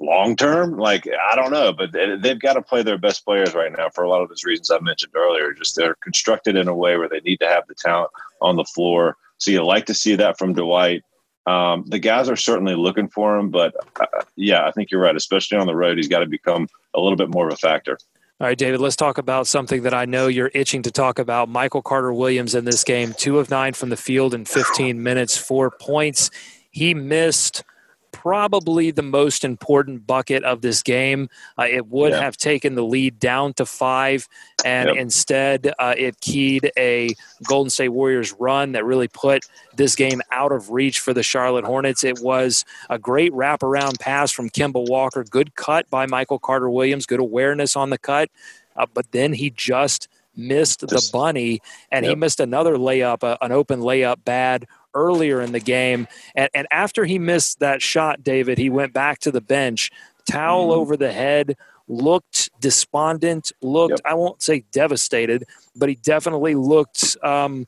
long 0.00 0.36
term, 0.36 0.76
like 0.76 1.08
I 1.30 1.36
don't 1.36 1.50
know, 1.50 1.72
but 1.72 1.92
they've 1.92 2.40
got 2.40 2.54
to 2.54 2.62
play 2.62 2.82
their 2.82 2.98
best 2.98 3.24
players 3.24 3.54
right 3.54 3.72
now 3.76 3.88
for 3.90 4.04
a 4.04 4.08
lot 4.08 4.22
of 4.22 4.28
those 4.28 4.44
reasons 4.44 4.70
I 4.70 4.78
mentioned 4.80 5.12
earlier. 5.14 5.52
Just 5.52 5.76
they're 5.76 5.96
constructed 5.96 6.56
in 6.56 6.68
a 6.68 6.74
way 6.74 6.96
where 6.96 7.08
they 7.08 7.20
need 7.20 7.38
to 7.38 7.48
have 7.48 7.66
the 7.66 7.74
talent 7.74 8.10
on 8.40 8.56
the 8.56 8.64
floor. 8.64 9.16
So 9.38 9.50
you 9.50 9.64
like 9.64 9.86
to 9.86 9.94
see 9.94 10.16
that 10.16 10.38
from 10.38 10.54
Dwight. 10.54 11.02
Um, 11.46 11.84
the 11.86 11.98
guys 11.98 12.28
are 12.28 12.36
certainly 12.36 12.74
looking 12.74 13.08
for 13.08 13.38
him, 13.38 13.50
but 13.50 13.74
uh, 13.98 14.06
yeah, 14.36 14.66
I 14.66 14.70
think 14.72 14.90
you're 14.90 15.00
right. 15.00 15.16
Especially 15.16 15.56
on 15.56 15.66
the 15.66 15.74
road, 15.74 15.96
he's 15.96 16.08
got 16.08 16.18
to 16.18 16.26
become 16.26 16.68
a 16.94 17.00
little 17.00 17.16
bit 17.16 17.30
more 17.30 17.48
of 17.48 17.54
a 17.54 17.56
factor. 17.56 17.98
All 18.40 18.46
right, 18.46 18.56
David, 18.56 18.80
let's 18.80 18.94
talk 18.94 19.18
about 19.18 19.48
something 19.48 19.82
that 19.82 19.94
I 19.94 20.04
know 20.04 20.28
you're 20.28 20.52
itching 20.54 20.82
to 20.82 20.92
talk 20.92 21.18
about. 21.18 21.48
Michael 21.48 21.82
Carter 21.82 22.12
Williams 22.12 22.54
in 22.54 22.64
this 22.64 22.84
game, 22.84 23.12
two 23.16 23.38
of 23.40 23.50
nine 23.50 23.72
from 23.72 23.88
the 23.88 23.96
field 23.96 24.32
in 24.32 24.44
15 24.44 25.02
minutes, 25.02 25.36
four 25.36 25.72
points. 25.72 26.30
He 26.70 26.94
missed 26.94 27.64
probably 28.12 28.90
the 28.90 29.02
most 29.02 29.44
important 29.44 30.06
bucket 30.06 30.44
of 30.44 30.60
this 30.60 30.82
game. 30.82 31.28
Uh, 31.58 31.66
it 31.68 31.88
would 31.88 32.12
yeah. 32.12 32.20
have 32.20 32.36
taken 32.36 32.74
the 32.74 32.84
lead 32.84 33.18
down 33.18 33.52
to 33.54 33.66
five, 33.66 34.28
and 34.64 34.88
yep. 34.88 34.96
instead 34.96 35.72
uh, 35.78 35.94
it 35.96 36.20
keyed 36.20 36.70
a 36.76 37.10
Golden 37.44 37.70
State 37.70 37.90
Warriors 37.90 38.34
run 38.38 38.72
that 38.72 38.84
really 38.84 39.08
put 39.08 39.44
this 39.76 39.94
game 39.94 40.20
out 40.32 40.52
of 40.52 40.70
reach 40.70 41.00
for 41.00 41.12
the 41.12 41.22
Charlotte 41.22 41.64
Hornets. 41.64 42.04
It 42.04 42.20
was 42.20 42.64
a 42.90 42.98
great 42.98 43.32
wraparound 43.32 44.00
pass 44.00 44.30
from 44.30 44.50
Kemba 44.50 44.88
Walker, 44.88 45.24
good 45.24 45.54
cut 45.54 45.88
by 45.90 46.06
Michael 46.06 46.38
Carter 46.38 46.70
Williams, 46.70 47.06
good 47.06 47.20
awareness 47.20 47.76
on 47.76 47.90
the 47.90 47.98
cut, 47.98 48.30
uh, 48.76 48.86
but 48.92 49.10
then 49.12 49.32
he 49.32 49.50
just 49.50 50.08
missed 50.38 50.80
the 50.80 51.08
bunny, 51.12 51.60
and 51.90 52.04
yep. 52.04 52.10
he 52.10 52.14
missed 52.14 52.40
another 52.40 52.76
layup, 52.76 53.24
uh, 53.24 53.36
an 53.42 53.52
open 53.52 53.80
layup 53.80 54.24
bad 54.24 54.66
earlier 54.94 55.40
in 55.40 55.52
the 55.52 55.60
game. 55.60 56.06
And, 56.34 56.50
and 56.54 56.66
after 56.70 57.04
he 57.04 57.18
missed 57.18 57.60
that 57.60 57.82
shot, 57.82 58.22
David, 58.22 58.58
he 58.58 58.70
went 58.70 58.92
back 58.92 59.18
to 59.20 59.30
the 59.30 59.40
bench, 59.40 59.90
towel 60.30 60.68
mm-hmm. 60.68 60.80
over 60.80 60.96
the 60.96 61.12
head, 61.12 61.56
looked 61.88 62.50
despondent, 62.60 63.52
looked, 63.62 63.92
yep. 63.92 64.00
I 64.04 64.14
won't 64.14 64.42
say 64.42 64.64
devastated, 64.72 65.44
but 65.74 65.88
he 65.88 65.96
definitely 65.96 66.54
looked. 66.54 67.16
Um, 67.22 67.66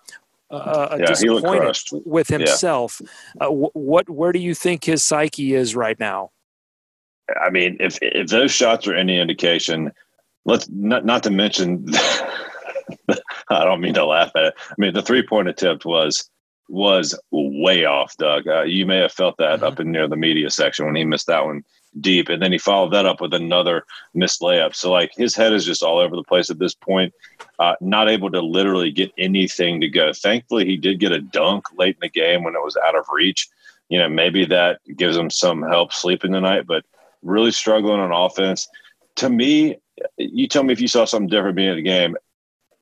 uh, 0.51 0.97
yeah, 0.99 1.07
disappointed 1.07 1.79
with 2.05 2.27
himself. 2.27 3.01
Yeah. 3.41 3.47
Uh, 3.47 3.51
what, 3.73 4.11
where 4.11 4.33
do 4.33 4.41
you 4.41 4.53
think 4.53 4.83
his 4.83 5.05
psyche 5.05 5.55
is 5.55 5.77
right 5.77 5.99
now? 6.01 6.33
I 7.41 7.51
mean, 7.51 7.77
if 7.79 7.99
if 8.03 8.29
those 8.29 8.51
shots 8.51 8.89
are 8.89 8.95
any 8.95 9.21
indication, 9.21 9.93
let's 10.45 10.69
not 10.69 11.05
not 11.05 11.23
to 11.25 11.31
mention. 11.31 11.87
I 13.49 13.65
don't 13.65 13.81
mean 13.81 13.95
to 13.95 14.05
laugh 14.05 14.33
at 14.35 14.47
it. 14.47 14.55
I 14.59 14.75
mean, 14.79 14.93
the 14.93 15.03
three 15.03 15.25
point 15.25 15.49
attempt 15.49 15.85
was 15.85 16.29
was 16.71 17.19
way 17.31 17.85
off, 17.85 18.17
Doug. 18.17 18.47
Uh, 18.47 18.63
you 18.63 18.87
may 18.87 18.99
have 18.99 19.13
felt 19.13 19.37
that 19.39 19.57
mm-hmm. 19.57 19.65
up 19.65 19.81
in 19.81 19.91
near 19.91 20.09
the 20.09 20.17
media 20.17 20.51
section 20.51 20.87
when 20.87 20.95
he 20.95 21.05
missed 21.05 21.27
that 21.27 21.45
one 21.45 21.65
deep, 22.01 22.29
and 22.29 22.41
then 22.41 22.53
he 22.53 22.59
followed 22.59 22.93
that 22.93 23.07
up 23.07 23.21
with 23.21 23.35
another 23.35 23.85
missed 24.15 24.41
layup. 24.41 24.75
So 24.75 24.93
like 24.93 25.11
his 25.17 25.35
head 25.35 25.53
is 25.53 25.65
just 25.65 25.83
all 25.83 25.99
over 25.99 26.15
the 26.15 26.23
place 26.23 26.49
at 26.49 26.61
this 26.61 26.75
point, 26.75 27.13
uh, 27.59 27.75
not 27.81 28.09
able 28.09 28.31
to 28.31 28.41
literally 28.41 28.93
get 28.93 29.13
anything 29.19 29.81
to 29.81 29.89
go. 29.89 30.13
Thankfully, 30.13 30.65
he 30.65 30.77
did 30.77 31.01
get 31.01 31.13
a 31.13 31.21
dunk 31.21 31.67
late 31.77 31.97
in 31.97 32.01
the 32.03 32.09
game 32.09 32.45
when 32.45 32.55
it 32.55 32.63
was 32.63 32.77
out 32.87 32.97
of 32.97 33.07
reach. 33.11 33.49
You 33.89 33.99
know, 33.99 34.09
maybe 34.09 34.45
that 34.45 34.79
gives 34.97 35.17
him 35.17 35.31
some 35.31 35.63
help 35.63 35.93
sleeping 35.93 36.33
tonight, 36.33 36.67
but 36.69 36.85
really 37.23 37.51
struggling 37.51 37.99
on 37.99 38.13
offense. 38.13 38.69
To 39.17 39.29
me, 39.29 39.79
you 40.17 40.47
tell 40.47 40.63
me 40.63 40.73
if 40.73 40.81
you 40.81 40.89
saw 40.89 41.05
something 41.05 41.29
different 41.29 41.57
being 41.57 41.71
in 41.71 41.77
the 41.77 41.83
game 41.83 42.17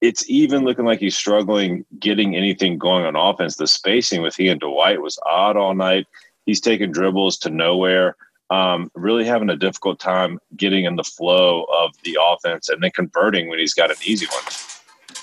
it's 0.00 0.28
even 0.30 0.64
looking 0.64 0.84
like 0.84 1.00
he's 1.00 1.16
struggling 1.16 1.84
getting 1.98 2.36
anything 2.36 2.78
going 2.78 3.04
on 3.04 3.16
offense. 3.16 3.56
The 3.56 3.66
spacing 3.66 4.22
with 4.22 4.36
he 4.36 4.48
and 4.48 4.60
Dwight 4.60 5.02
was 5.02 5.18
odd 5.26 5.56
all 5.56 5.74
night. 5.74 6.06
He's 6.46 6.60
taking 6.60 6.92
dribbles 6.92 7.38
to 7.38 7.50
nowhere. 7.50 8.16
Um, 8.50 8.90
really 8.94 9.24
having 9.24 9.50
a 9.50 9.56
difficult 9.56 10.00
time 10.00 10.38
getting 10.56 10.84
in 10.84 10.96
the 10.96 11.04
flow 11.04 11.64
of 11.64 11.94
the 12.04 12.16
offense 12.22 12.68
and 12.68 12.82
then 12.82 12.90
converting 12.92 13.48
when 13.48 13.58
he's 13.58 13.74
got 13.74 13.90
an 13.90 13.96
easy 14.04 14.26
one. 14.26 14.44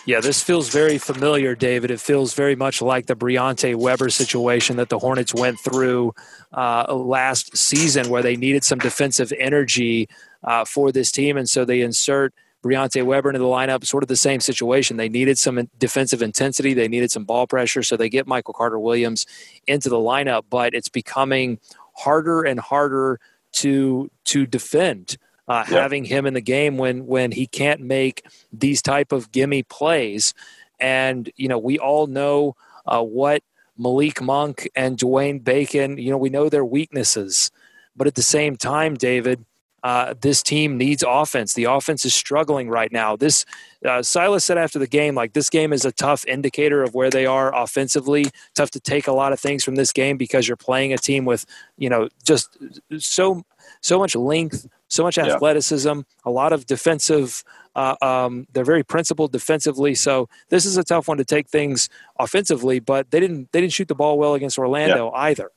Yeah, 0.05 0.19
this 0.19 0.43
feels 0.43 0.69
very 0.69 0.99
familiar, 0.99 1.55
David. 1.55 1.89
It 1.89 1.99
feels 1.99 2.35
very 2.35 2.55
much 2.55 2.79
like 2.79 3.07
the 3.07 3.15
Briante 3.15 3.75
Weber 3.75 4.11
situation 4.11 4.75
that 4.75 4.89
the 4.89 4.99
Hornets 4.99 5.33
went 5.33 5.59
through 5.59 6.13
uh, 6.53 6.93
last 6.93 7.57
season, 7.57 8.09
where 8.09 8.21
they 8.21 8.35
needed 8.35 8.63
some 8.63 8.77
defensive 8.77 9.33
energy 9.39 10.07
uh, 10.43 10.63
for 10.63 10.91
this 10.91 11.11
team, 11.11 11.37
and 11.37 11.49
so 11.49 11.65
they 11.65 11.81
insert– 11.81 12.33
Briante 12.65 13.03
Weber 13.05 13.29
into 13.29 13.39
the 13.39 13.45
lineup, 13.45 13.85
sort 13.85 14.03
of 14.03 14.07
the 14.07 14.15
same 14.15 14.39
situation. 14.39 14.97
They 14.97 15.07
needed 15.07 15.37
some 15.37 15.69
defensive 15.77 16.23
intensity, 16.23 16.73
they 16.73 16.87
needed 16.87 17.11
some 17.11 17.23
ball 17.23 17.45
pressure, 17.45 17.83
so 17.83 17.95
they 17.95 18.09
get 18.09 18.25
Michael 18.25 18.55
Carter 18.55 18.79
Williams 18.79 19.27
into 19.67 19.87
the 19.87 19.97
lineup, 19.97 20.45
but 20.49 20.73
it's 20.73 20.89
becoming 20.89 21.59
harder 21.93 22.41
and 22.41 22.59
harder 22.59 23.19
to 23.53 24.09
to 24.25 24.47
defend. 24.47 25.17
Uh, 25.47 25.63
yep. 25.69 25.79
Having 25.79 26.05
him 26.05 26.25
in 26.25 26.33
the 26.33 26.41
game 26.41 26.77
when 26.77 27.05
when 27.05 27.31
he 27.31 27.45
can't 27.45 27.81
make 27.81 28.25
these 28.51 28.81
type 28.81 29.11
of 29.11 29.31
gimme 29.31 29.61
plays, 29.61 30.33
and 30.79 31.29
you 31.35 31.47
know 31.47 31.59
we 31.59 31.77
all 31.77 32.07
know 32.07 32.55
uh, 32.87 33.03
what 33.03 33.43
Malik 33.77 34.23
Monk 34.23 34.67
and 34.75 34.97
Dwayne 34.97 35.43
Bacon. 35.43 35.99
You 35.99 36.09
know 36.09 36.17
we 36.17 36.31
know 36.31 36.49
their 36.49 36.65
weaknesses, 36.65 37.51
but 37.95 38.07
at 38.07 38.15
the 38.15 38.23
same 38.23 38.57
time, 38.57 38.95
David, 38.95 39.45
uh, 39.85 40.15
this 40.19 40.41
team 40.41 40.79
needs 40.79 41.03
offense. 41.07 41.53
The 41.53 41.65
offense 41.65 42.05
is 42.05 42.13
struggling 42.15 42.69
right 42.69 42.91
now. 42.91 43.15
This 43.15 43.45
uh, 43.85 44.01
Silas 44.01 44.43
said 44.43 44.57
after 44.57 44.79
the 44.79 44.87
game, 44.87 45.13
like 45.13 45.33
this 45.33 45.47
game 45.47 45.71
is 45.71 45.85
a 45.85 45.91
tough 45.91 46.25
indicator 46.25 46.81
of 46.81 46.95
where 46.95 47.11
they 47.11 47.27
are 47.27 47.55
offensively. 47.55 48.25
Tough 48.55 48.71
to 48.71 48.79
take 48.79 49.05
a 49.05 49.11
lot 49.11 49.31
of 49.31 49.39
things 49.39 49.63
from 49.63 49.75
this 49.75 49.93
game 49.93 50.17
because 50.17 50.47
you're 50.47 50.57
playing 50.57 50.91
a 50.91 50.97
team 50.97 51.23
with 51.23 51.45
you 51.77 51.87
know 51.87 52.09
just 52.23 52.57
so 52.97 53.43
so 53.81 53.99
much 53.99 54.15
length, 54.15 54.67
so 54.87 55.03
much 55.03 55.19
athleticism, 55.19 55.87
yeah. 55.87 56.03
a 56.25 56.31
lot 56.31 56.51
of 56.51 56.65
defensive. 56.65 57.43
Uh, 57.75 57.95
um, 58.01 58.47
they're 58.53 58.65
very 58.65 58.83
principled 58.83 59.31
defensively, 59.31 59.93
so 59.93 60.27
this 60.49 60.65
is 60.65 60.77
a 60.77 60.83
tough 60.83 61.07
one 61.07 61.17
to 61.17 61.25
take 61.25 61.47
things 61.47 61.89
offensively. 62.17 62.79
But 62.79 63.11
they 63.11 63.19
didn't 63.19 63.51
they 63.51 63.61
didn't 63.61 63.73
shoot 63.73 63.87
the 63.87 63.93
ball 63.93 64.17
well 64.17 64.33
against 64.33 64.57
Orlando 64.57 65.11
yeah. 65.13 65.19
either. 65.19 65.51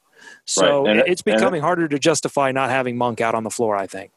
So 0.44 0.85
right. 0.85 1.02
it's 1.06 1.23
becoming 1.23 1.62
harder 1.62 1.88
to 1.88 1.99
justify 1.99 2.52
not 2.52 2.68
having 2.68 2.99
Monk 2.99 3.23
out 3.23 3.35
on 3.35 3.42
the 3.42 3.50
floor. 3.50 3.75
I 3.75 3.87
think. 3.87 4.11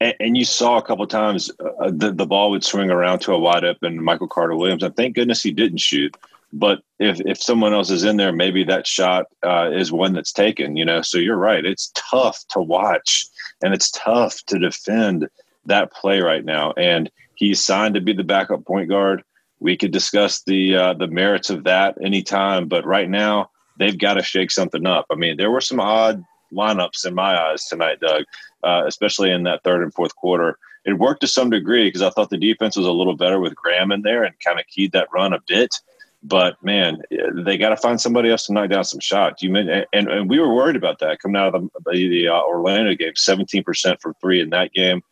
And, 0.00 0.14
and, 0.20 0.36
you 0.36 0.44
saw 0.44 0.78
a 0.78 0.82
couple 0.82 1.06
times 1.06 1.50
uh, 1.60 1.90
the, 1.90 2.12
the 2.12 2.26
ball 2.26 2.50
would 2.50 2.64
swing 2.64 2.90
around 2.90 3.20
to 3.20 3.32
a 3.32 3.38
wide 3.38 3.64
open 3.64 4.02
Michael 4.02 4.28
Carter 4.28 4.56
Williams. 4.56 4.82
And 4.82 4.96
thank 4.96 5.14
goodness 5.14 5.42
he 5.42 5.52
didn't 5.52 5.80
shoot. 5.80 6.16
But 6.52 6.80
if, 6.98 7.20
if 7.26 7.42
someone 7.42 7.74
else 7.74 7.90
is 7.90 8.04
in 8.04 8.16
there, 8.16 8.32
maybe 8.32 8.64
that 8.64 8.86
shot 8.86 9.26
uh, 9.44 9.70
is 9.72 9.92
one 9.92 10.14
that's 10.14 10.32
taken, 10.32 10.76
you 10.76 10.84
know. 10.84 11.02
So 11.02 11.18
you're 11.18 11.36
right. 11.36 11.64
It's 11.64 11.92
tough 11.94 12.42
to 12.50 12.60
watch 12.60 13.26
and 13.62 13.74
it's 13.74 13.90
tough 13.90 14.42
to 14.46 14.58
defend 14.58 15.28
that 15.66 15.92
play 15.92 16.20
right 16.20 16.44
now. 16.44 16.72
And 16.76 17.10
he's 17.34 17.64
signed 17.64 17.94
to 17.94 18.00
be 18.00 18.12
the 18.12 18.24
backup 18.24 18.64
point 18.64 18.88
guard. 18.88 19.22
We 19.58 19.76
could 19.76 19.90
discuss 19.90 20.42
the 20.42 20.76
uh, 20.76 20.94
the 20.94 21.06
merits 21.06 21.50
of 21.50 21.64
that 21.64 21.96
anytime, 22.02 22.68
but 22.68 22.84
right 22.84 23.08
now 23.08 23.50
they've 23.78 23.98
got 23.98 24.14
to 24.14 24.22
shake 24.22 24.50
something 24.50 24.86
up. 24.86 25.06
I 25.10 25.14
mean, 25.14 25.36
there 25.36 25.50
were 25.50 25.62
some 25.62 25.80
odd 25.80 26.22
lineups 26.52 27.06
in 27.06 27.14
my 27.14 27.38
eyes 27.38 27.64
tonight, 27.66 28.00
Doug 28.00 28.24
uh, 28.66 28.82
especially 28.86 29.30
in 29.30 29.44
that 29.44 29.62
third 29.62 29.82
and 29.82 29.94
fourth 29.94 30.14
quarter. 30.16 30.58
It 30.84 30.98
worked 30.98 31.20
to 31.22 31.26
some 31.26 31.50
degree 31.50 31.88
because 31.88 32.02
I 32.02 32.10
thought 32.10 32.30
the 32.30 32.38
defense 32.38 32.76
was 32.76 32.86
a 32.86 32.92
little 32.92 33.16
better 33.16 33.40
with 33.40 33.54
Graham 33.54 33.92
in 33.92 34.02
there 34.02 34.24
and 34.24 34.38
kind 34.40 34.58
of 34.58 34.66
keyed 34.66 34.92
that 34.92 35.08
run 35.12 35.32
a 35.32 35.40
bit. 35.46 35.76
But 36.22 36.62
man, 36.62 37.02
they 37.34 37.56
got 37.58 37.70
to 37.70 37.76
find 37.76 38.00
somebody 38.00 38.30
else 38.30 38.46
to 38.46 38.52
knock 38.52 38.70
down 38.70 38.84
some 38.84 39.00
shots. 39.00 39.42
You 39.42 39.50
mean, 39.50 39.68
and, 39.92 40.08
and 40.08 40.28
we 40.28 40.40
were 40.40 40.54
worried 40.54 40.76
about 40.76 40.98
that 41.00 41.20
coming 41.20 41.40
out 41.40 41.54
of 41.54 41.70
the, 41.84 42.08
the 42.08 42.28
uh, 42.28 42.40
Orlando 42.40 42.94
game, 42.94 43.14
seventeen 43.14 43.62
percent 43.62 44.00
for 44.00 44.12
three 44.20 44.40
in 44.40 44.50
that 44.50 44.72
game, 44.72 45.02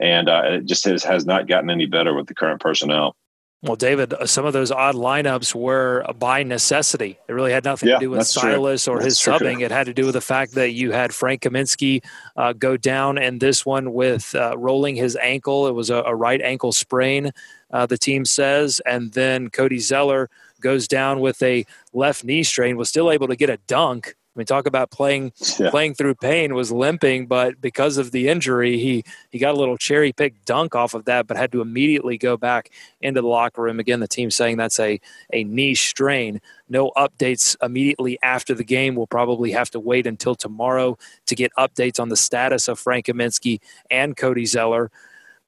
and 0.00 0.28
uh, 0.28 0.42
it 0.44 0.64
just 0.64 0.84
has, 0.84 1.04
has 1.04 1.26
not 1.26 1.46
gotten 1.46 1.70
any 1.70 1.86
better 1.86 2.14
with 2.14 2.26
the 2.26 2.34
current 2.34 2.60
personnel. 2.60 3.14
Well, 3.66 3.76
David, 3.76 4.14
uh, 4.14 4.26
some 4.26 4.46
of 4.46 4.52
those 4.52 4.70
odd 4.70 4.94
lineups 4.94 5.54
were 5.54 6.04
by 6.18 6.42
necessity. 6.42 7.18
It 7.28 7.32
really 7.32 7.52
had 7.52 7.64
nothing 7.64 7.88
yeah, 7.88 7.96
to 7.96 8.00
do 8.00 8.10
with 8.10 8.26
Silas 8.26 8.84
true. 8.84 8.94
or 8.94 8.96
that's 8.98 9.06
his 9.06 9.18
true. 9.18 9.34
subbing. 9.34 9.60
It 9.62 9.70
had 9.70 9.86
to 9.86 9.94
do 9.94 10.04
with 10.06 10.14
the 10.14 10.20
fact 10.20 10.52
that 10.52 10.70
you 10.70 10.92
had 10.92 11.12
Frank 11.12 11.42
Kaminsky 11.42 12.04
uh, 12.36 12.52
go 12.52 12.76
down 12.76 13.18
and 13.18 13.40
this 13.40 13.66
one 13.66 13.92
with 13.92 14.34
uh, 14.34 14.56
rolling 14.56 14.94
his 14.94 15.16
ankle. 15.16 15.66
It 15.66 15.72
was 15.72 15.90
a, 15.90 15.96
a 15.96 16.14
right 16.14 16.40
ankle 16.40 16.72
sprain, 16.72 17.32
uh, 17.72 17.86
the 17.86 17.98
team 17.98 18.24
says. 18.24 18.80
And 18.86 19.12
then 19.12 19.50
Cody 19.50 19.80
Zeller 19.80 20.30
goes 20.60 20.86
down 20.86 21.20
with 21.20 21.42
a 21.42 21.66
left 21.92 22.24
knee 22.24 22.44
strain, 22.44 22.76
was 22.76 22.88
still 22.88 23.10
able 23.10 23.28
to 23.28 23.36
get 23.36 23.50
a 23.50 23.58
dunk 23.66 24.14
I 24.36 24.38
mean, 24.38 24.46
talk 24.46 24.66
about 24.66 24.90
playing 24.90 25.32
yeah. 25.58 25.70
playing 25.70 25.94
through 25.94 26.16
pain. 26.16 26.54
Was 26.54 26.70
limping, 26.70 27.26
but 27.26 27.58
because 27.58 27.96
of 27.96 28.10
the 28.10 28.28
injury, 28.28 28.78
he 28.78 29.02
he 29.30 29.38
got 29.38 29.54
a 29.54 29.58
little 29.58 29.78
cherry 29.78 30.12
pick 30.12 30.44
dunk 30.44 30.74
off 30.74 30.92
of 30.92 31.06
that, 31.06 31.26
but 31.26 31.38
had 31.38 31.52
to 31.52 31.62
immediately 31.62 32.18
go 32.18 32.36
back 32.36 32.70
into 33.00 33.22
the 33.22 33.26
locker 33.26 33.62
room. 33.62 33.80
Again, 33.80 34.00
the 34.00 34.06
team 34.06 34.30
saying 34.30 34.58
that's 34.58 34.78
a 34.78 35.00
a 35.32 35.44
knee 35.44 35.74
strain. 35.74 36.42
No 36.68 36.90
updates 36.98 37.56
immediately 37.62 38.18
after 38.22 38.52
the 38.52 38.64
game. 38.64 38.94
We'll 38.94 39.06
probably 39.06 39.52
have 39.52 39.70
to 39.70 39.80
wait 39.80 40.06
until 40.06 40.34
tomorrow 40.34 40.98
to 41.24 41.34
get 41.34 41.50
updates 41.56 41.98
on 41.98 42.10
the 42.10 42.16
status 42.16 42.68
of 42.68 42.78
Frank 42.78 43.06
Kaminsky 43.06 43.60
and 43.90 44.16
Cody 44.16 44.44
Zeller 44.44 44.90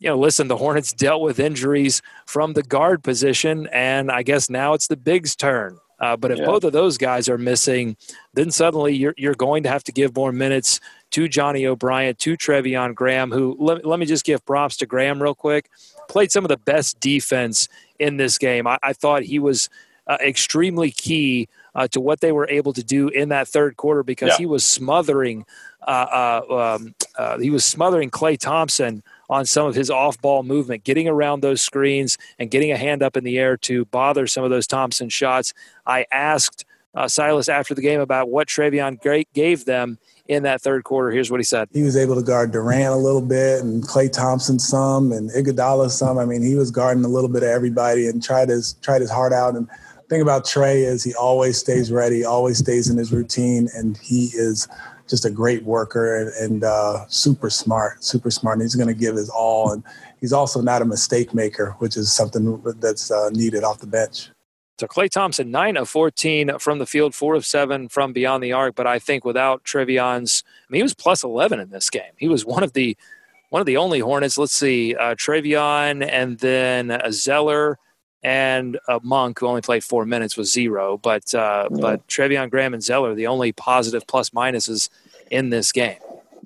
you 0.01 0.09
know, 0.09 0.17
listen, 0.17 0.47
the 0.47 0.57
Hornets 0.57 0.93
dealt 0.93 1.23
with 1.23 1.41
injuries 1.41 2.03
from 2.25 2.53
the 2.53 2.63
guard 2.63 3.03
position, 3.03 3.67
and 3.73 4.13
I 4.13 4.23
guess 4.23 4.49
now 4.49 4.75
it's 4.75 4.87
the 4.87 4.97
Big's 4.97 5.35
turn. 5.35 5.81
Uh, 6.01 6.17
but 6.17 6.31
if 6.31 6.39
yeah. 6.39 6.47
both 6.47 6.65
of 6.65 6.73
those 6.73 6.97
guys 6.97 7.29
are 7.29 7.39
missing, 7.39 7.97
then 8.35 8.51
suddenly 8.51 8.95
you're, 8.95 9.15
you're 9.17 9.35
going 9.35 9.63
to 9.65 9.69
have 9.69 9.83
to 9.85 9.93
give 9.93 10.15
more 10.15 10.33
minutes 10.33 10.81
to 11.11 11.29
Johnny 11.29 11.67
O'Bryant, 11.67 12.19
to 12.21 12.37
Treveon 12.37 12.95
Graham, 12.95 13.31
who 13.31 13.57
let, 13.59 13.85
let 13.85 13.99
me 13.99 14.07
just 14.07 14.25
give 14.25 14.45
props 14.45 14.77
to 14.79 14.87
Graham 14.87 15.23
real 15.23 15.35
quick. 15.35 15.71
Played 16.09 16.31
some 16.31 16.45
of 16.45 16.49
the 16.49 16.57
best 16.57 17.01
defense 17.01 17.69
in 17.99 18.17
this 18.17 18.39
game. 18.39 18.67
I, 18.67 18.79
I 18.83 18.93
thought 18.93 19.23
he 19.23 19.39
was 19.39 19.69
uh, 20.07 20.19
extremely 20.21 20.91
key 20.91 21.49
uh, 21.75 21.87
to 21.89 22.01
what 22.01 22.21
they 22.21 22.33
were 22.33 22.49
able 22.49 22.73
to 22.73 22.83
do 22.83 23.09
in 23.09 23.29
that 23.29 23.47
third 23.49 23.77
quarter 23.77 24.03
because 24.03 24.31
yeah. 24.31 24.39
he 24.39 24.47
was 24.47 24.67
smothering 24.67 25.45
uh, 25.87 26.43
uh 26.51 26.77
um, 26.77 26.95
uh, 27.17 27.39
he 27.39 27.51
was 27.51 27.65
smothering 27.65 28.11
Klay 28.11 28.39
Thompson 28.39 29.03
on 29.29 29.45
some 29.45 29.67
of 29.67 29.75
his 29.75 29.91
off-ball 29.91 30.43
movement, 30.43 30.85
getting 30.85 31.09
around 31.09 31.43
those 31.43 31.61
screens 31.61 32.17
and 32.39 32.51
getting 32.51 32.73
a 32.73 32.77
hand 32.77 33.03
up 33.03 33.17
in 33.17 33.25
the 33.25 33.39
air 33.39 33.57
to 33.57 33.85
bother 33.87 34.27
some 34.27 34.45
of 34.45 34.51
those 34.51 34.67
Thompson 34.67 35.09
shots. 35.09 35.53
I 35.87 36.07
asked 36.11 36.65
uh, 36.95 37.07
Silas 37.07 37.49
after 37.49 37.75
the 37.75 37.83
game 37.83 38.01
about 38.01 38.29
what 38.29 38.49
Treveon 38.49 38.99
gave 39.35 39.65
them 39.65 39.99
in 40.27 40.43
that 40.43 40.61
third 40.61 40.85
quarter. 40.85 41.11
Here's 41.11 41.31
what 41.31 41.41
he 41.41 41.45
said. 41.45 41.69
He 41.73 41.83
was 41.83 41.97
able 41.97 42.15
to 42.15 42.23
guard 42.23 42.53
Durant 42.53 42.93
a 42.93 42.97
little 42.97 43.23
bit 43.23 43.63
and 43.63 43.83
Klay 43.83 44.11
Thompson 44.11 44.59
some 44.59 45.13
and 45.13 45.31
Iguodala 45.31 45.91
some. 45.91 46.19
I 46.19 46.25
mean, 46.25 46.43
he 46.43 46.55
was 46.55 46.71
guarding 46.71 47.05
a 47.05 47.09
little 47.09 47.31
bit 47.31 47.43
of 47.43 47.49
everybody 47.49 48.09
and 48.09 48.23
tried 48.23 48.49
his 48.49 48.75
tried 48.83 49.01
his 49.01 49.11
heart 49.11 49.33
out. 49.33 49.55
And 49.57 49.69
the 49.69 50.03
thing 50.09 50.23
about 50.23 50.45
Trey 50.45 50.83
is 50.83 51.05
he 51.05 51.15
always 51.15 51.59
stays 51.59 51.93
ready, 51.93 52.25
always 52.25 52.59
stays 52.59 52.89
in 52.91 52.97
his 52.97 53.13
routine, 53.13 53.69
and 53.75 53.97
he 53.99 54.31
is 54.35 54.69
just 55.09 55.25
a 55.25 55.31
great 55.31 55.65
worker 55.65 56.17
and, 56.17 56.33
and 56.35 56.65
uh, 56.65 57.07
super 57.09 57.51
smart, 57.51 58.05
super 58.05 58.31
smart. 58.31 58.57
And 58.57 58.63
he's 58.63 58.75
going 58.75 58.89
to 58.89 58.95
give 58.95 59.17
his 59.17 59.31
all. 59.31 59.73
And 59.73 59.83
he's 60.21 60.33
also 60.33 60.61
not 60.61 60.83
a 60.83 60.85
mistake 60.85 61.33
maker, 61.33 61.75
which 61.79 61.97
is 61.97 62.13
something 62.13 62.63
that's 62.79 63.11
uh, 63.11 63.31
needed 63.31 63.65
off 63.65 63.79
the 63.79 63.87
bench. 63.87 64.31
So 64.79 64.87
Klay 64.87 65.11
Thompson, 65.11 65.51
nine 65.51 65.77
of 65.77 65.89
fourteen 65.89 66.57
from 66.61 66.79
the 66.79 66.87
field, 66.87 67.13
four 67.13 67.35
of 67.35 67.45
seven 67.45 67.89
from 67.89 68.13
beyond 68.13 68.45
the 68.45 68.53
arc. 68.53 68.77
But 68.77 68.87
I 68.87 69.01
think 69.01 69.25
without 69.25 69.65
Treveon's, 69.65 70.45
I 70.47 70.67
mean, 70.71 70.79
he 70.79 70.83
was 70.85 70.95
plus 70.95 71.25
eleven 71.25 71.59
in 71.59 71.71
this 71.71 71.91
game. 71.91 72.13
He 72.17 72.29
was 72.29 72.45
one 72.45 72.63
of 72.63 72.75
the 72.75 72.97
one 73.51 73.59
of 73.59 73.67
the 73.67 73.77
only 73.77 73.99
Hornets. 73.99 74.39
Let's 74.39 74.55
see, 74.55 74.95
uh, 74.95 75.17
Treveon, 75.17 76.07
and 76.09 76.39
then 76.39 76.93
a 76.93 77.11
Zeller 77.11 77.79
and 78.23 78.79
a 78.89 79.01
Monk, 79.03 79.41
who 79.41 79.47
only 79.47 79.61
played 79.61 79.85
four 79.85 80.05
minutes, 80.05 80.37
was 80.37 80.53
zero. 80.53 80.99
But 80.99 81.35
uh, 81.35 81.69
yeah. 81.71 81.79
but 81.81 82.07
Treveon 82.09 82.51
Graham 82.51 82.75
and 82.75 82.83
Zeller, 82.83 83.15
the 83.15 83.27
only 83.27 83.53
positive 83.53 84.07
plus 84.07 84.31
minuses 84.31 84.89
in 85.31 85.51
this 85.51 85.73
game 85.73 85.99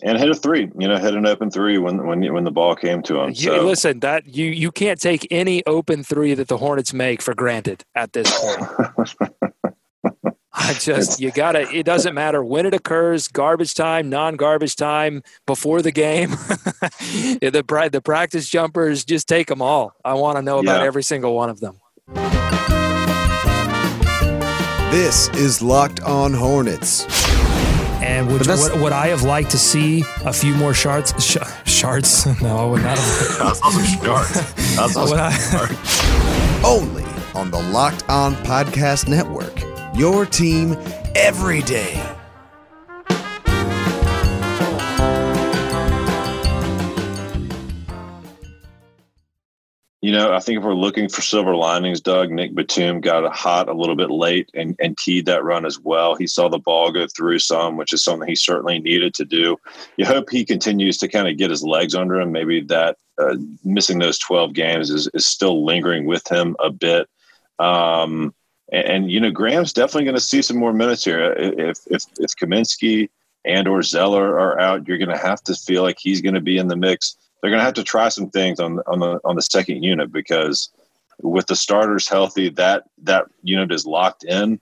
and 0.02 0.18
hit 0.18 0.28
a 0.28 0.34
three. 0.34 0.70
You 0.78 0.88
know, 0.88 0.98
hit 0.98 1.14
an 1.14 1.26
open 1.26 1.50
three 1.50 1.78
when 1.78 2.06
when 2.06 2.32
when 2.32 2.44
the 2.44 2.50
ball 2.50 2.74
came 2.74 3.02
to 3.02 3.20
him. 3.20 3.30
You, 3.30 3.34
so. 3.34 3.64
Listen, 3.64 4.00
that 4.00 4.26
you 4.26 4.46
you 4.46 4.72
can't 4.72 5.00
take 5.00 5.26
any 5.30 5.64
open 5.66 6.02
three 6.02 6.34
that 6.34 6.48
the 6.48 6.58
Hornets 6.58 6.92
make 6.92 7.22
for 7.22 7.34
granted 7.34 7.84
at 7.94 8.12
this 8.12 8.30
point. 8.38 9.31
I 10.54 10.74
just 10.74 11.20
you 11.20 11.30
gotta. 11.30 11.70
It 11.72 11.84
doesn't 11.84 12.14
matter 12.14 12.44
when 12.44 12.66
it 12.66 12.74
occurs, 12.74 13.28
garbage 13.28 13.74
time, 13.74 14.10
non-garbage 14.10 14.76
time, 14.76 15.22
before 15.46 15.80
the 15.80 15.92
game. 15.92 16.30
the 17.40 17.88
the 17.90 18.02
practice 18.02 18.48
jumpers, 18.48 19.04
just 19.04 19.28
take 19.28 19.46
them 19.46 19.62
all. 19.62 19.94
I 20.04 20.14
want 20.14 20.36
to 20.36 20.42
know 20.42 20.58
about 20.58 20.80
yeah. 20.80 20.86
every 20.86 21.02
single 21.02 21.34
one 21.34 21.48
of 21.48 21.60
them. 21.60 21.80
This 24.92 25.30
is 25.30 25.62
Locked 25.62 26.00
On 26.00 26.34
Hornets. 26.34 27.06
And 28.02 28.30
would, 28.30 28.46
would, 28.46 28.80
would, 28.80 28.92
I 28.92 29.06
have 29.06 29.22
liked 29.22 29.50
to 29.52 29.58
see 29.58 30.04
a 30.24 30.32
few 30.32 30.54
more 30.54 30.74
shards? 30.74 31.14
Sh- 31.24 31.38
shards? 31.64 32.26
No, 32.42 32.58
I 32.58 32.64
would 32.66 32.82
not 32.82 32.98
have. 32.98 33.38
That's 33.38 33.62
awesome 33.62 34.04
shards. 34.04 34.54
That's 34.76 34.96
awesome 34.98 35.18
I, 35.18 36.62
Only 36.62 37.04
on 37.34 37.50
the 37.50 37.62
Locked 37.72 38.06
On 38.10 38.34
Podcast 38.44 39.08
Network. 39.08 39.71
Your 39.94 40.24
team 40.24 40.76
every 41.14 41.60
day. 41.62 42.00
You 50.00 50.10
know, 50.10 50.32
I 50.32 50.40
think 50.40 50.58
if 50.58 50.64
we're 50.64 50.74
looking 50.74 51.08
for 51.08 51.20
silver 51.20 51.54
linings, 51.54 52.00
Doug, 52.00 52.30
Nick 52.30 52.54
Batum 52.54 53.00
got 53.00 53.30
hot 53.32 53.68
a 53.68 53.74
little 53.74 53.94
bit 53.94 54.10
late 54.10 54.50
and, 54.52 54.74
and 54.80 54.96
keyed 54.96 55.26
that 55.26 55.44
run 55.44 55.64
as 55.64 55.78
well. 55.78 56.16
He 56.16 56.26
saw 56.26 56.48
the 56.48 56.58
ball 56.58 56.90
go 56.90 57.06
through 57.06 57.38
some, 57.38 57.76
which 57.76 57.92
is 57.92 58.02
something 58.02 58.26
he 58.26 58.34
certainly 58.34 58.80
needed 58.80 59.14
to 59.14 59.24
do. 59.24 59.58
You 59.96 60.06
hope 60.06 60.30
he 60.30 60.44
continues 60.44 60.98
to 60.98 61.08
kind 61.08 61.28
of 61.28 61.36
get 61.36 61.50
his 61.50 61.62
legs 61.62 61.94
under 61.94 62.18
him. 62.18 62.32
Maybe 62.32 62.62
that 62.62 62.96
uh, 63.18 63.36
missing 63.62 63.98
those 63.98 64.18
12 64.18 64.54
games 64.54 64.90
is, 64.90 65.08
is 65.14 65.26
still 65.26 65.64
lingering 65.64 66.06
with 66.06 66.26
him 66.28 66.56
a 66.58 66.70
bit. 66.70 67.08
Um, 67.60 68.34
and, 68.72 68.86
and, 68.86 69.10
you 69.10 69.20
know, 69.20 69.30
Graham's 69.30 69.72
definitely 69.72 70.04
going 70.04 70.16
to 70.16 70.20
see 70.20 70.42
some 70.42 70.56
more 70.56 70.72
minutes 70.72 71.04
here. 71.04 71.32
If, 71.32 71.78
if, 71.86 72.02
if 72.18 72.36
Kaminsky 72.36 73.10
and 73.44 73.68
or 73.68 73.82
Zeller 73.82 74.38
are 74.38 74.58
out, 74.58 74.88
you're 74.88 74.98
going 74.98 75.08
to 75.08 75.18
have 75.18 75.42
to 75.44 75.54
feel 75.54 75.82
like 75.82 75.98
he's 76.00 76.20
going 76.20 76.34
to 76.34 76.40
be 76.40 76.58
in 76.58 76.68
the 76.68 76.76
mix 76.76 77.16
they're 77.42 77.50
going 77.50 77.60
to 77.60 77.64
have 77.64 77.74
to 77.74 77.84
try 77.84 78.08
some 78.08 78.30
things 78.30 78.60
on 78.60 78.80
on 78.86 79.00
the 79.00 79.20
on 79.24 79.36
the 79.36 79.42
second 79.42 79.82
unit 79.82 80.12
because 80.12 80.70
with 81.20 81.46
the 81.46 81.56
starters 81.56 82.08
healthy, 82.08 82.48
that 82.50 82.84
that 83.02 83.26
unit 83.42 83.72
is 83.72 83.84
locked 83.84 84.24
in. 84.24 84.60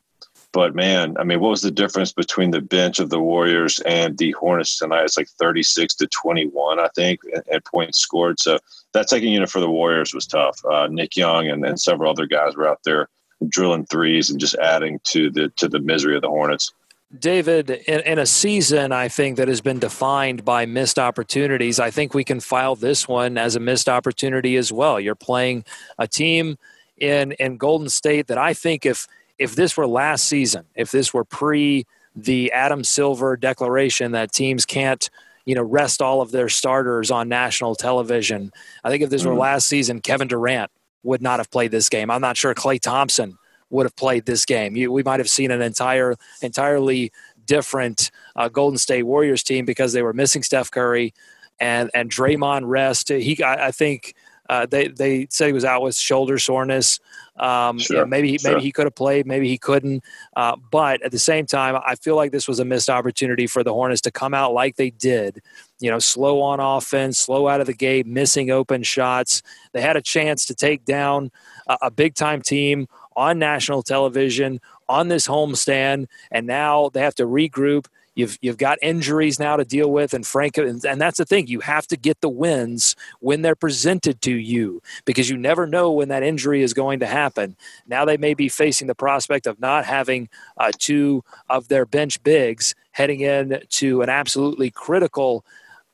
But 0.53 0.75
man, 0.75 1.17
I 1.17 1.23
mean, 1.23 1.39
what 1.41 1.51
was 1.51 1.63
the 1.63 1.71
difference 1.71 2.13
between 2.13 2.51
the 2.51 2.61
bench 2.61 2.99
of 2.99 3.09
the 3.09 3.21
Warriors 3.21 3.79
and 3.81 4.19
the 4.19 4.33
Hornets 4.33 4.79
tonight? 4.79 5.05
It's 5.05 5.17
like 5.17 5.29
36 5.29 5.95
to 5.97 6.09
21, 6.09 6.81
I 6.81 6.89
think, 6.97 7.21
at 7.53 7.65
points 7.65 8.01
scored. 8.01 8.41
So 8.41 8.59
that 8.93 9.09
second 9.09 9.29
unit 9.29 9.49
for 9.49 9.61
the 9.61 9.71
Warriors 9.71 10.13
was 10.13 10.27
tough. 10.27 10.59
Uh, 10.65 10.89
Nick 10.91 11.17
Young 11.17 11.49
and, 11.49 11.65
and 11.65 11.81
several 11.81 12.11
other 12.11 12.27
guys 12.27 12.57
were 12.57 12.67
out 12.67 12.81
there 12.85 13.09
drilling 13.49 13.87
threes 13.87 14.31
and 14.31 14.39
just 14.39 14.55
adding 14.57 15.01
to 15.05 15.31
the 15.31 15.49
to 15.57 15.69
the 15.69 15.81
misery 15.81 16.17
of 16.17 16.23
the 16.23 16.29
Hornets. 16.29 16.73
David, 17.19 17.71
in, 17.71 18.01
in, 18.01 18.19
a 18.21 18.27
season, 18.27 18.93
I 18.93 19.09
think 19.09 19.37
that 19.37 19.49
has 19.49 19.61
been 19.61 19.81
defined 19.81 20.45
by 20.45 20.65
missed 20.65 20.97
opportunities, 20.97 21.81
I 21.81 21.91
think 21.91 22.15
we 22.15 22.23
can 22.23 22.39
file 22.39 22.77
this 22.77 23.09
one 23.09 23.37
as 23.37 23.57
a 23.57 23.61
missed 23.61 23.89
opportunity 23.89 24.57
as 24.57 24.73
well. 24.73 25.01
You're 25.01 25.17
playing 25.17 25.65
a 25.99 26.07
team 26.07 26.57
in 26.99 27.33
in 27.33 27.57
Golden 27.57 27.89
State 27.89 28.29
that 28.29 28.39
I 28.39 28.55
think 28.55 28.87
if 28.87 29.09
if 29.39 29.57
this 29.57 29.77
were 29.77 29.89
last 29.89 30.29
season, 30.29 30.67
if 30.77 30.93
this 30.93 31.13
were 31.13 31.25
pre 31.25 31.85
the 32.15 32.53
Adam 32.53 32.85
Silver 32.85 33.37
declaration 33.37 34.13
that 34.13 34.31
teams 34.31 34.65
can't 34.65 35.11
you 35.47 35.57
know 35.57 35.65
rest 35.65 36.01
all 36.01 36.21
of 36.21 36.31
their 36.31 36.49
starters 36.49 37.11
on 37.11 37.29
national 37.29 37.75
television, 37.75 38.53
I 38.85 38.91
think 38.91 39.03
if 39.03 39.11
this 39.11 39.23
mm-hmm. 39.23 39.31
were 39.31 39.37
last 39.37 39.67
season, 39.67 40.01
Kevin 40.01 40.29
Durant 40.29 40.71
would 41.03 41.23
not 41.23 41.41
have 41.41 41.51
played 41.51 41.71
this 41.71 41.89
game. 41.89 42.11
I'm 42.11 42.21
not 42.21 42.37
sure 42.37 42.55
Klay 42.55 42.81
Thompson 42.81 43.39
would 43.71 43.87
have 43.87 43.97
played 43.97 44.27
this 44.27 44.45
game. 44.45 44.77
You, 44.77 44.93
we 44.93 45.03
might 45.03 45.21
have 45.21 45.31
seen 45.31 45.51
an 45.51 45.63
entire 45.63 46.17
entirely 46.43 47.13
different 47.47 48.11
uh, 48.37 48.49
Golden 48.49 48.79
State 48.79 49.05
Warriors 49.05 49.43
team 49.43 49.65
because 49.65 49.93
they 49.93 50.03
were 50.03 50.13
missing 50.13 50.43
Steph 50.43 50.71
Curry 50.71 51.15
and 51.59 51.91
and 51.95 52.11
Draymond 52.11 52.63
rest. 52.65 53.09
He 53.09 53.43
I, 53.43 53.69
I 53.69 53.71
think 53.71 54.15
uh, 54.51 54.67
they 54.67 54.89
they 54.89 55.29
said 55.31 55.47
he 55.47 55.53
was 55.53 55.65
out 55.65 55.81
with 55.81 55.95
shoulder 55.95 56.37
soreness. 56.37 56.99
Um, 57.37 57.79
sure, 57.79 57.97
you 57.97 58.03
know, 58.03 58.07
maybe 58.07 58.37
sure. 58.37 58.51
maybe 58.51 58.65
he 58.65 58.73
could 58.73 58.85
have 58.85 58.97
played, 58.97 59.25
maybe 59.25 59.49
he 59.49 59.57
couldn't. 59.57 60.03
Uh, 60.37 60.57
but 60.73 61.01
at 61.03 61.13
the 61.13 61.21
same 61.21 61.47
time, 61.47 61.81
I 61.87 61.95
feel 61.95 62.17
like 62.17 62.33
this 62.33 62.49
was 62.49 62.59
a 62.59 62.65
missed 62.65 62.91
opportunity 62.91 63.47
for 63.47 63.63
the 63.63 63.73
Hornets 63.73 64.01
to 64.03 64.11
come 64.11 64.35
out 64.35 64.53
like 64.53 64.75
they 64.75 64.91
did. 64.91 65.41
You 65.79 65.93
know, 65.93 66.01
slow 66.01 66.43
on 66.43 66.59
offense, 66.59 67.17
slow 67.21 67.47
out 67.47 67.61
of 67.61 67.69
the 67.69 67.73
gate, 67.75 68.09
missing 68.09 68.51
open 68.51 68.83
shots. 68.83 69.41
They 69.73 69.81
had 69.81 69.97
a 69.97 70.03
chance 70.03 70.45
to 70.47 70.55
take 70.55 70.85
down 70.85 71.31
a, 71.69 71.79
a 71.83 71.91
big 71.93 72.17
time 72.17 72.43
team 72.43 72.89
on 73.15 73.39
national 73.39 73.85
television 73.85 74.61
on 74.89 75.07
this 75.07 75.29
homestand, 75.29 76.09
and 76.33 76.45
now 76.45 76.91
they 76.93 77.03
have 77.03 77.15
to 77.15 77.25
regroup. 77.25 77.87
You've 78.21 78.39
you've 78.43 78.59
got 78.59 78.79
injuries 78.83 79.41
now 79.41 79.57
to 79.57 79.65
deal 79.65 79.91
with, 79.91 80.13
and 80.13 80.27
Frank, 80.27 80.59
and, 80.59 80.85
and 80.85 81.01
that's 81.01 81.17
the 81.17 81.25
thing. 81.25 81.47
You 81.47 81.61
have 81.61 81.87
to 81.87 81.97
get 81.97 82.21
the 82.21 82.29
wins 82.29 82.95
when 83.21 83.41
they're 83.41 83.55
presented 83.55 84.21
to 84.23 84.33
you 84.33 84.83
because 85.07 85.31
you 85.31 85.39
never 85.39 85.67
know 85.67 85.91
when 85.91 86.09
that 86.11 86.23
injury 86.23 86.63
is 86.63 86.75
going 86.75 87.01
to 87.01 87.07
happen. 87.07 87.57
Now 87.87 88.05
they 88.05 88.19
may 88.19 88.35
be 88.35 88.51
facing 88.51 88.89
the 88.89 88.95
prospect 88.95 89.47
of 89.47 89.59
not 89.59 89.87
having 89.87 90.29
uh, 90.59 90.71
two 90.77 91.25
of 91.49 91.69
their 91.69 91.87
bench 91.87 92.23
bigs 92.23 92.75
heading 92.91 93.21
in 93.21 93.63
to 93.71 94.03
an 94.03 94.11
absolutely 94.11 94.71
critical 94.71 95.43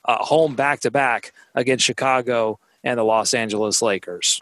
uh, 0.05 0.17
home 0.19 0.57
back 0.57 0.81
to 0.81 0.91
back 0.91 1.33
against 1.55 1.85
Chicago 1.85 2.59
and 2.83 2.99
the 2.99 3.05
Los 3.05 3.35
Angeles 3.35 3.83
Lakers. 3.83 4.41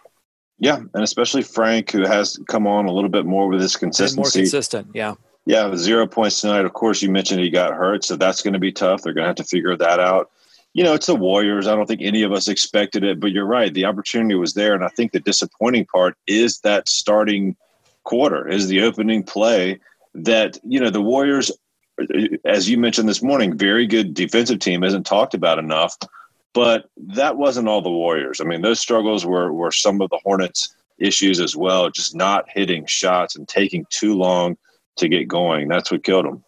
Yeah, 0.59 0.77
and 0.77 1.03
especially 1.03 1.43
Frank, 1.43 1.91
who 1.91 2.07
has 2.07 2.39
come 2.49 2.67
on 2.67 2.87
a 2.87 2.93
little 2.93 3.11
bit 3.11 3.27
more 3.27 3.49
with 3.49 3.61
his 3.61 3.77
consistency. 3.77 4.17
more 4.17 4.31
consistent, 4.31 4.89
yeah. 4.95 5.15
Yeah, 5.47 5.75
zero 5.77 6.07
points 6.07 6.41
tonight. 6.41 6.65
Of 6.65 6.73
course, 6.73 7.03
you 7.03 7.11
mentioned 7.11 7.41
he 7.41 7.51
got 7.51 7.75
hurt, 7.75 8.05
so 8.05 8.17
that's 8.17 8.41
going 8.41 8.55
to 8.55 8.59
be 8.59 8.73
tough. 8.73 9.03
They're 9.03 9.13
going 9.13 9.25
to 9.25 9.29
have 9.29 9.37
to 9.37 9.45
figure 9.45 9.77
that 9.77 10.01
out. 10.01 10.31
You 10.73 10.83
know, 10.83 10.95
it's 10.95 11.07
the 11.07 11.15
Warriors. 11.15 11.67
I 11.67 11.77
don't 11.77 11.87
think 11.87 12.01
any 12.03 12.23
of 12.23 12.33
us 12.33 12.49
expected 12.49 13.05
it, 13.05 13.21
but 13.21 13.31
you're 13.31 13.47
right. 13.47 13.73
The 13.73 13.85
opportunity 13.85 14.35
was 14.35 14.55
there, 14.55 14.75
and 14.75 14.83
I 14.83 14.89
think 14.89 15.13
the 15.13 15.21
disappointing 15.21 15.87
part 15.87 16.17
is 16.27 16.61
that 16.61 16.89
starting 16.89 17.57
quarter, 18.05 18.49
is 18.49 18.69
the 18.69 18.83
opening 18.83 19.23
play 19.23 19.81
that 20.15 20.59
you 20.65 20.81
know 20.81 20.91
the 20.91 21.03
Warriors, 21.03 21.53
as 22.45 22.69
you 22.69 22.79
mentioned 22.79 23.09
this 23.09 23.23
morning, 23.23 23.57
very 23.57 23.87
good 23.87 24.15
defensive 24.15 24.61
team 24.61 24.83
isn't 24.83 25.05
talked 25.05 25.35
about 25.35 25.59
enough. 25.59 25.97
But 26.55 26.89
that 26.97 27.37
wasn't 27.37 27.69
all 27.69 27.83
the 27.83 27.91
Warriors. 27.91 28.41
I 28.41 28.45
mean, 28.45 28.63
those 28.63 28.81
struggles 28.81 29.27
were 29.27 29.53
were 29.53 29.73
some 29.73 30.01
of 30.01 30.09
the 30.11 30.21
Hornets' 30.25 30.75
issues 30.99 31.39
as 31.39 31.55
well, 31.55 31.91
just 31.91 32.15
not 32.15 32.47
hitting 32.49 32.87
shots 32.87 33.37
and 33.37 33.47
taking 33.47 33.87
too 33.91 34.15
long 34.15 34.57
to 34.97 35.09
get 35.09 35.29
going. 35.29 35.69
That's 35.69 35.91
what 35.91 36.05
killed 36.05 36.27
them. 36.27 36.45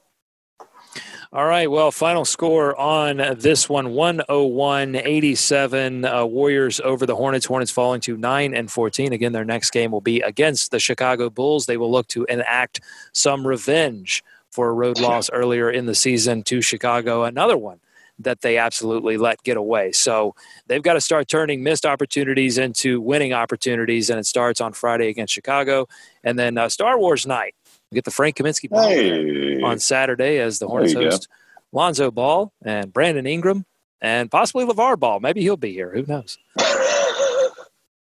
All 1.32 1.44
right. 1.44 1.70
Well, 1.70 1.90
final 1.90 2.24
score 2.24 2.78
on 2.80 3.16
this 3.38 3.68
one 3.68 3.90
101 3.90 4.94
87. 4.94 6.04
Uh, 6.04 6.24
Warriors 6.24 6.80
over 6.80 7.04
the 7.04 7.16
Hornets. 7.16 7.44
Hornets 7.44 7.70
falling 7.70 8.00
to 8.02 8.16
9 8.16 8.54
and 8.54 8.70
14. 8.70 9.12
Again, 9.12 9.32
their 9.32 9.44
next 9.44 9.70
game 9.70 9.90
will 9.90 10.00
be 10.00 10.20
against 10.20 10.70
the 10.70 10.78
Chicago 10.78 11.28
Bulls. 11.28 11.66
They 11.66 11.76
will 11.76 11.90
look 11.90 12.06
to 12.08 12.24
enact 12.26 12.80
some 13.12 13.46
revenge 13.46 14.22
for 14.50 14.68
a 14.68 14.72
road 14.72 14.98
loss 15.00 15.28
earlier 15.30 15.70
in 15.70 15.86
the 15.86 15.94
season 15.94 16.42
to 16.44 16.62
Chicago. 16.62 17.24
Another 17.24 17.58
one 17.58 17.80
that 18.18 18.40
they 18.40 18.56
absolutely 18.56 19.18
let 19.18 19.42
get 19.42 19.56
away. 19.56 19.92
So 19.92 20.34
they've 20.68 20.82
got 20.82 20.94
to 20.94 21.00
start 21.00 21.28
turning 21.28 21.62
missed 21.62 21.84
opportunities 21.84 22.56
into 22.56 23.00
winning 23.00 23.32
opportunities, 23.32 24.08
and 24.08 24.18
it 24.18 24.24
starts 24.24 24.60
on 24.60 24.72
Friday 24.72 25.08
against 25.08 25.34
Chicago. 25.34 25.86
And 26.24 26.38
then 26.38 26.56
uh, 26.56 26.68
Star 26.68 26.98
Wars 26.98 27.26
night. 27.26 27.54
We 27.96 28.00
get 28.00 28.04
the 28.04 28.10
Frank 28.10 28.36
Kaminsky 28.36 28.68
Ball 28.68 28.88
hey. 28.90 29.62
on 29.62 29.78
Saturday 29.78 30.38
as 30.38 30.58
the 30.58 30.68
Hornets 30.68 30.92
host 30.92 31.28
go. 31.30 31.78
Lonzo 31.78 32.10
Ball 32.10 32.52
and 32.62 32.92
Brandon 32.92 33.26
Ingram 33.26 33.64
and 34.02 34.30
possibly 34.30 34.66
LaVar 34.66 34.98
Ball. 34.98 35.18
Maybe 35.18 35.40
he'll 35.40 35.56
be 35.56 35.72
here. 35.72 35.90
Who 35.94 36.04
knows? 36.06 36.36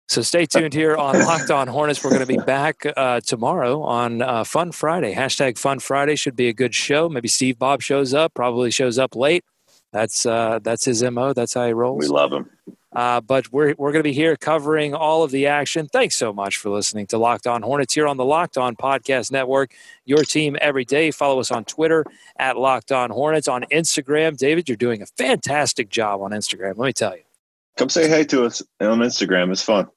So 0.08 0.22
stay 0.22 0.46
tuned 0.46 0.74
here 0.74 0.96
on 0.96 1.20
Locked 1.20 1.50
On 1.50 1.68
Hornets. 1.68 2.04
We're 2.04 2.12
going 2.12 2.22
to 2.22 2.28
be 2.28 2.38
back 2.38 2.86
uh, 2.96 3.22
tomorrow 3.22 3.82
on 3.82 4.22
uh, 4.22 4.44
Fun 4.44 4.72
Friday. 4.72 5.16
Hashtag 5.16 5.58
Fun 5.58 5.80
Friday 5.80 6.16
should 6.16 6.36
be 6.36 6.48
a 6.48 6.54
good 6.54 6.76
show. 6.76 7.10
Maybe 7.10 7.28
Steve 7.28 7.58
Bob 7.58 7.82
shows 7.82 8.14
up. 8.14 8.36
Probably 8.36 8.70
shows 8.70 9.00
up 9.00 9.16
late. 9.16 9.44
That's 9.92 10.26
uh, 10.28 10.60
that's 10.62 10.86
his 10.86 11.02
mo. 11.02 11.34
That's 11.34 11.56
how 11.56 11.66
he 11.66 11.74
rolls. 11.74 12.02
We 12.02 12.08
love 12.08 12.32
him. 12.32 12.50
Uh, 12.96 13.22
but 13.22 13.52
we're, 13.52 13.76
we're 13.78 13.92
going 13.92 14.04
to 14.04 14.10
be 14.10 14.14
here 14.14 14.36
covering 14.36 14.94
all 14.94 15.24
of 15.24 15.32
the 15.32 15.48
action. 15.48 15.88
Thanks 15.88 16.16
so 16.16 16.32
much 16.32 16.58
for 16.58 16.70
listening 16.70 17.08
to 17.08 17.18
Locked 17.18 17.48
On 17.48 17.62
Hornets 17.62 17.94
here 17.94 18.08
on 18.08 18.18
the 18.18 18.26
Locked 18.26 18.58
On 18.58 18.76
Podcast 18.76 19.32
Network. 19.32 19.74
Your 20.06 20.24
team 20.24 20.56
every 20.62 20.86
day. 20.86 21.12
Follow 21.12 21.40
us 21.40 21.52
on 21.52 21.66
Twitter 21.66 22.06
at 22.38 22.58
Locked 22.58 22.92
On 22.92 23.10
Hornets. 23.10 23.48
On 23.48 23.64
Instagram, 23.72 24.38
David, 24.38 24.70
you're 24.70 24.78
doing 24.78 25.02
a 25.02 25.06
fantastic 25.06 25.90
job 25.90 26.22
on 26.22 26.32
Instagram. 26.32 26.78
Let 26.78 26.86
me 26.86 26.94
tell 26.94 27.16
you. 27.16 27.24
Come 27.78 27.90
say 27.90 28.08
hey 28.08 28.24
to 28.26 28.46
us 28.46 28.64
on 28.80 29.00
Instagram. 29.00 29.52
It's 29.52 29.62
fun. 29.62 29.90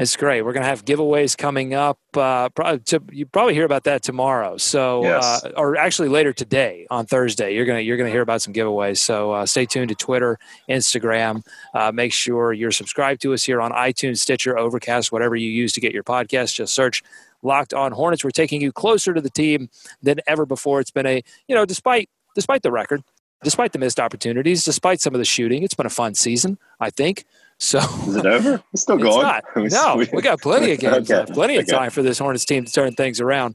It's 0.00 0.16
great. 0.16 0.40
We're 0.40 0.54
going 0.54 0.62
to 0.62 0.68
have 0.68 0.86
giveaways 0.86 1.36
coming 1.36 1.74
up. 1.74 1.98
Uh, 2.14 2.48
to, 2.86 3.02
you 3.12 3.26
probably 3.26 3.52
hear 3.52 3.66
about 3.66 3.84
that 3.84 4.02
tomorrow. 4.02 4.56
So, 4.56 5.02
yes. 5.02 5.44
uh, 5.44 5.50
or 5.58 5.76
actually 5.76 6.08
later 6.08 6.32
today 6.32 6.86
on 6.90 7.04
Thursday, 7.04 7.54
you're 7.54 7.66
gonna 7.66 7.80
you're 7.80 7.98
gonna 7.98 8.08
hear 8.08 8.22
about 8.22 8.40
some 8.40 8.54
giveaways. 8.54 8.96
So 8.96 9.32
uh, 9.32 9.44
stay 9.44 9.66
tuned 9.66 9.90
to 9.90 9.94
Twitter, 9.94 10.38
Instagram. 10.70 11.46
Uh, 11.74 11.92
make 11.92 12.14
sure 12.14 12.54
you're 12.54 12.70
subscribed 12.70 13.20
to 13.22 13.34
us 13.34 13.44
here 13.44 13.60
on 13.60 13.72
iTunes, 13.72 14.20
Stitcher, 14.20 14.56
Overcast, 14.58 15.12
whatever 15.12 15.36
you 15.36 15.50
use 15.50 15.74
to 15.74 15.80
get 15.82 15.92
your 15.92 16.02
podcast. 16.02 16.54
Just 16.54 16.74
search 16.74 17.02
Locked 17.42 17.74
On 17.74 17.92
Hornets. 17.92 18.24
We're 18.24 18.30
taking 18.30 18.62
you 18.62 18.72
closer 18.72 19.12
to 19.12 19.20
the 19.20 19.28
team 19.28 19.68
than 20.02 20.20
ever 20.26 20.46
before. 20.46 20.80
It's 20.80 20.90
been 20.90 21.06
a 21.06 21.22
you 21.46 21.54
know 21.54 21.66
despite 21.66 22.08
despite 22.34 22.62
the 22.62 22.72
record, 22.72 23.02
despite 23.44 23.74
the 23.74 23.78
missed 23.78 24.00
opportunities, 24.00 24.64
despite 24.64 25.02
some 25.02 25.14
of 25.14 25.18
the 25.18 25.26
shooting, 25.26 25.62
it's 25.62 25.74
been 25.74 25.84
a 25.84 25.90
fun 25.90 26.14
season. 26.14 26.56
I 26.80 26.88
think. 26.88 27.26
So 27.60 27.78
is 27.78 28.16
it 28.16 28.26
over? 28.26 28.62
It's 28.72 28.82
still 28.82 28.96
going. 28.96 29.40
It's 29.56 29.74
no, 29.84 29.96
we 29.96 30.22
got 30.22 30.40
plenty 30.40 30.72
of 30.72 30.80
games, 30.80 31.10
okay. 31.10 31.20
left, 31.20 31.32
plenty 31.34 31.56
of 31.56 31.68
time 31.68 31.90
for 31.90 32.02
this 32.02 32.18
Hornets 32.18 32.46
team 32.46 32.64
to 32.64 32.72
turn 32.72 32.94
things 32.94 33.20
around. 33.20 33.54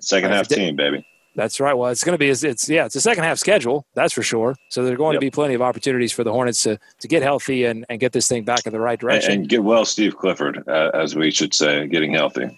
Second 0.00 0.30
half 0.30 0.46
team, 0.46 0.76
baby. 0.76 1.04
That's 1.34 1.58
right. 1.58 1.74
Well, 1.74 1.90
it's 1.90 2.04
going 2.04 2.14
to 2.14 2.18
be 2.18 2.28
it's 2.28 2.68
yeah, 2.68 2.86
it's 2.86 2.94
a 2.94 3.00
second 3.00 3.24
half 3.24 3.38
schedule, 3.38 3.86
that's 3.94 4.12
for 4.12 4.22
sure. 4.22 4.54
So 4.68 4.84
there's 4.84 4.96
going 4.96 5.14
yep. 5.14 5.20
to 5.20 5.26
be 5.26 5.30
plenty 5.30 5.54
of 5.54 5.62
opportunities 5.62 6.12
for 6.12 6.22
the 6.22 6.32
Hornets 6.32 6.62
to 6.62 6.78
to 7.00 7.08
get 7.08 7.22
healthy 7.22 7.64
and, 7.64 7.84
and 7.88 7.98
get 7.98 8.12
this 8.12 8.28
thing 8.28 8.44
back 8.44 8.66
in 8.66 8.72
the 8.72 8.80
right 8.80 8.98
direction 8.98 9.32
and, 9.32 9.40
and 9.40 9.48
get 9.48 9.64
well, 9.64 9.84
Steve 9.84 10.16
Clifford, 10.16 10.62
uh, 10.68 10.90
as 10.94 11.16
we 11.16 11.32
should 11.32 11.52
say, 11.52 11.88
getting 11.88 12.12
healthy. 12.12 12.56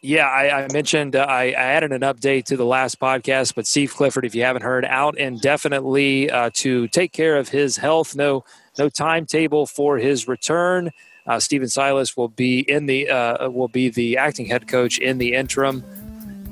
Yeah, 0.00 0.28
I, 0.28 0.62
I 0.62 0.68
mentioned 0.72 1.16
uh, 1.16 1.26
I, 1.28 1.46
I, 1.46 1.50
added 1.50 1.90
an 1.90 2.02
update 2.02 2.44
to 2.46 2.56
the 2.56 2.64
last 2.64 3.00
podcast, 3.00 3.56
but 3.56 3.66
Steve 3.66 3.92
Clifford, 3.92 4.24
if 4.24 4.32
you 4.32 4.44
haven't 4.44 4.62
heard, 4.62 4.84
out 4.84 5.18
indefinitely 5.18 6.30
uh, 6.30 6.50
to 6.54 6.86
take 6.88 7.10
care 7.12 7.36
of 7.36 7.48
his 7.48 7.76
health. 7.76 8.14
No, 8.14 8.44
no 8.78 8.88
timetable 8.88 9.66
for 9.66 9.98
his 9.98 10.28
return. 10.28 10.92
Uh, 11.26 11.40
Stephen 11.40 11.68
Silas 11.68 12.16
will 12.16 12.28
be 12.28 12.60
in 12.60 12.86
the 12.86 13.10
uh, 13.10 13.50
will 13.50 13.66
be 13.66 13.88
the 13.88 14.16
acting 14.16 14.46
head 14.46 14.68
coach 14.68 14.98
in 14.98 15.18
the 15.18 15.34
interim, 15.34 15.82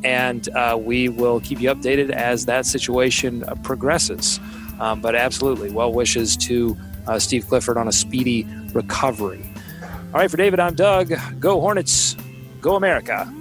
and 0.02 0.48
uh, 0.48 0.76
we 0.78 1.08
will 1.08 1.38
keep 1.38 1.60
you 1.60 1.72
updated 1.72 2.10
as 2.10 2.46
that 2.46 2.66
situation 2.66 3.44
uh, 3.44 3.54
progresses. 3.62 4.40
Um, 4.80 5.00
but 5.00 5.14
absolutely, 5.14 5.70
well 5.70 5.92
wishes 5.92 6.36
to 6.38 6.76
uh, 7.06 7.20
Steve 7.20 7.46
Clifford 7.46 7.76
on 7.76 7.86
a 7.86 7.92
speedy 7.92 8.44
recovery. 8.74 9.48
All 9.82 10.20
right, 10.20 10.30
for 10.30 10.36
David, 10.36 10.58
I'm 10.58 10.74
Doug. 10.74 11.12
Go 11.38 11.60
Hornets, 11.60 12.16
go 12.60 12.74
America. 12.74 13.32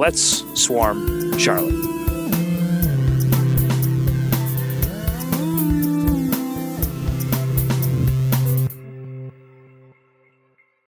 Let's 0.00 0.46
swarm 0.54 1.36
Charlotte. 1.38 1.99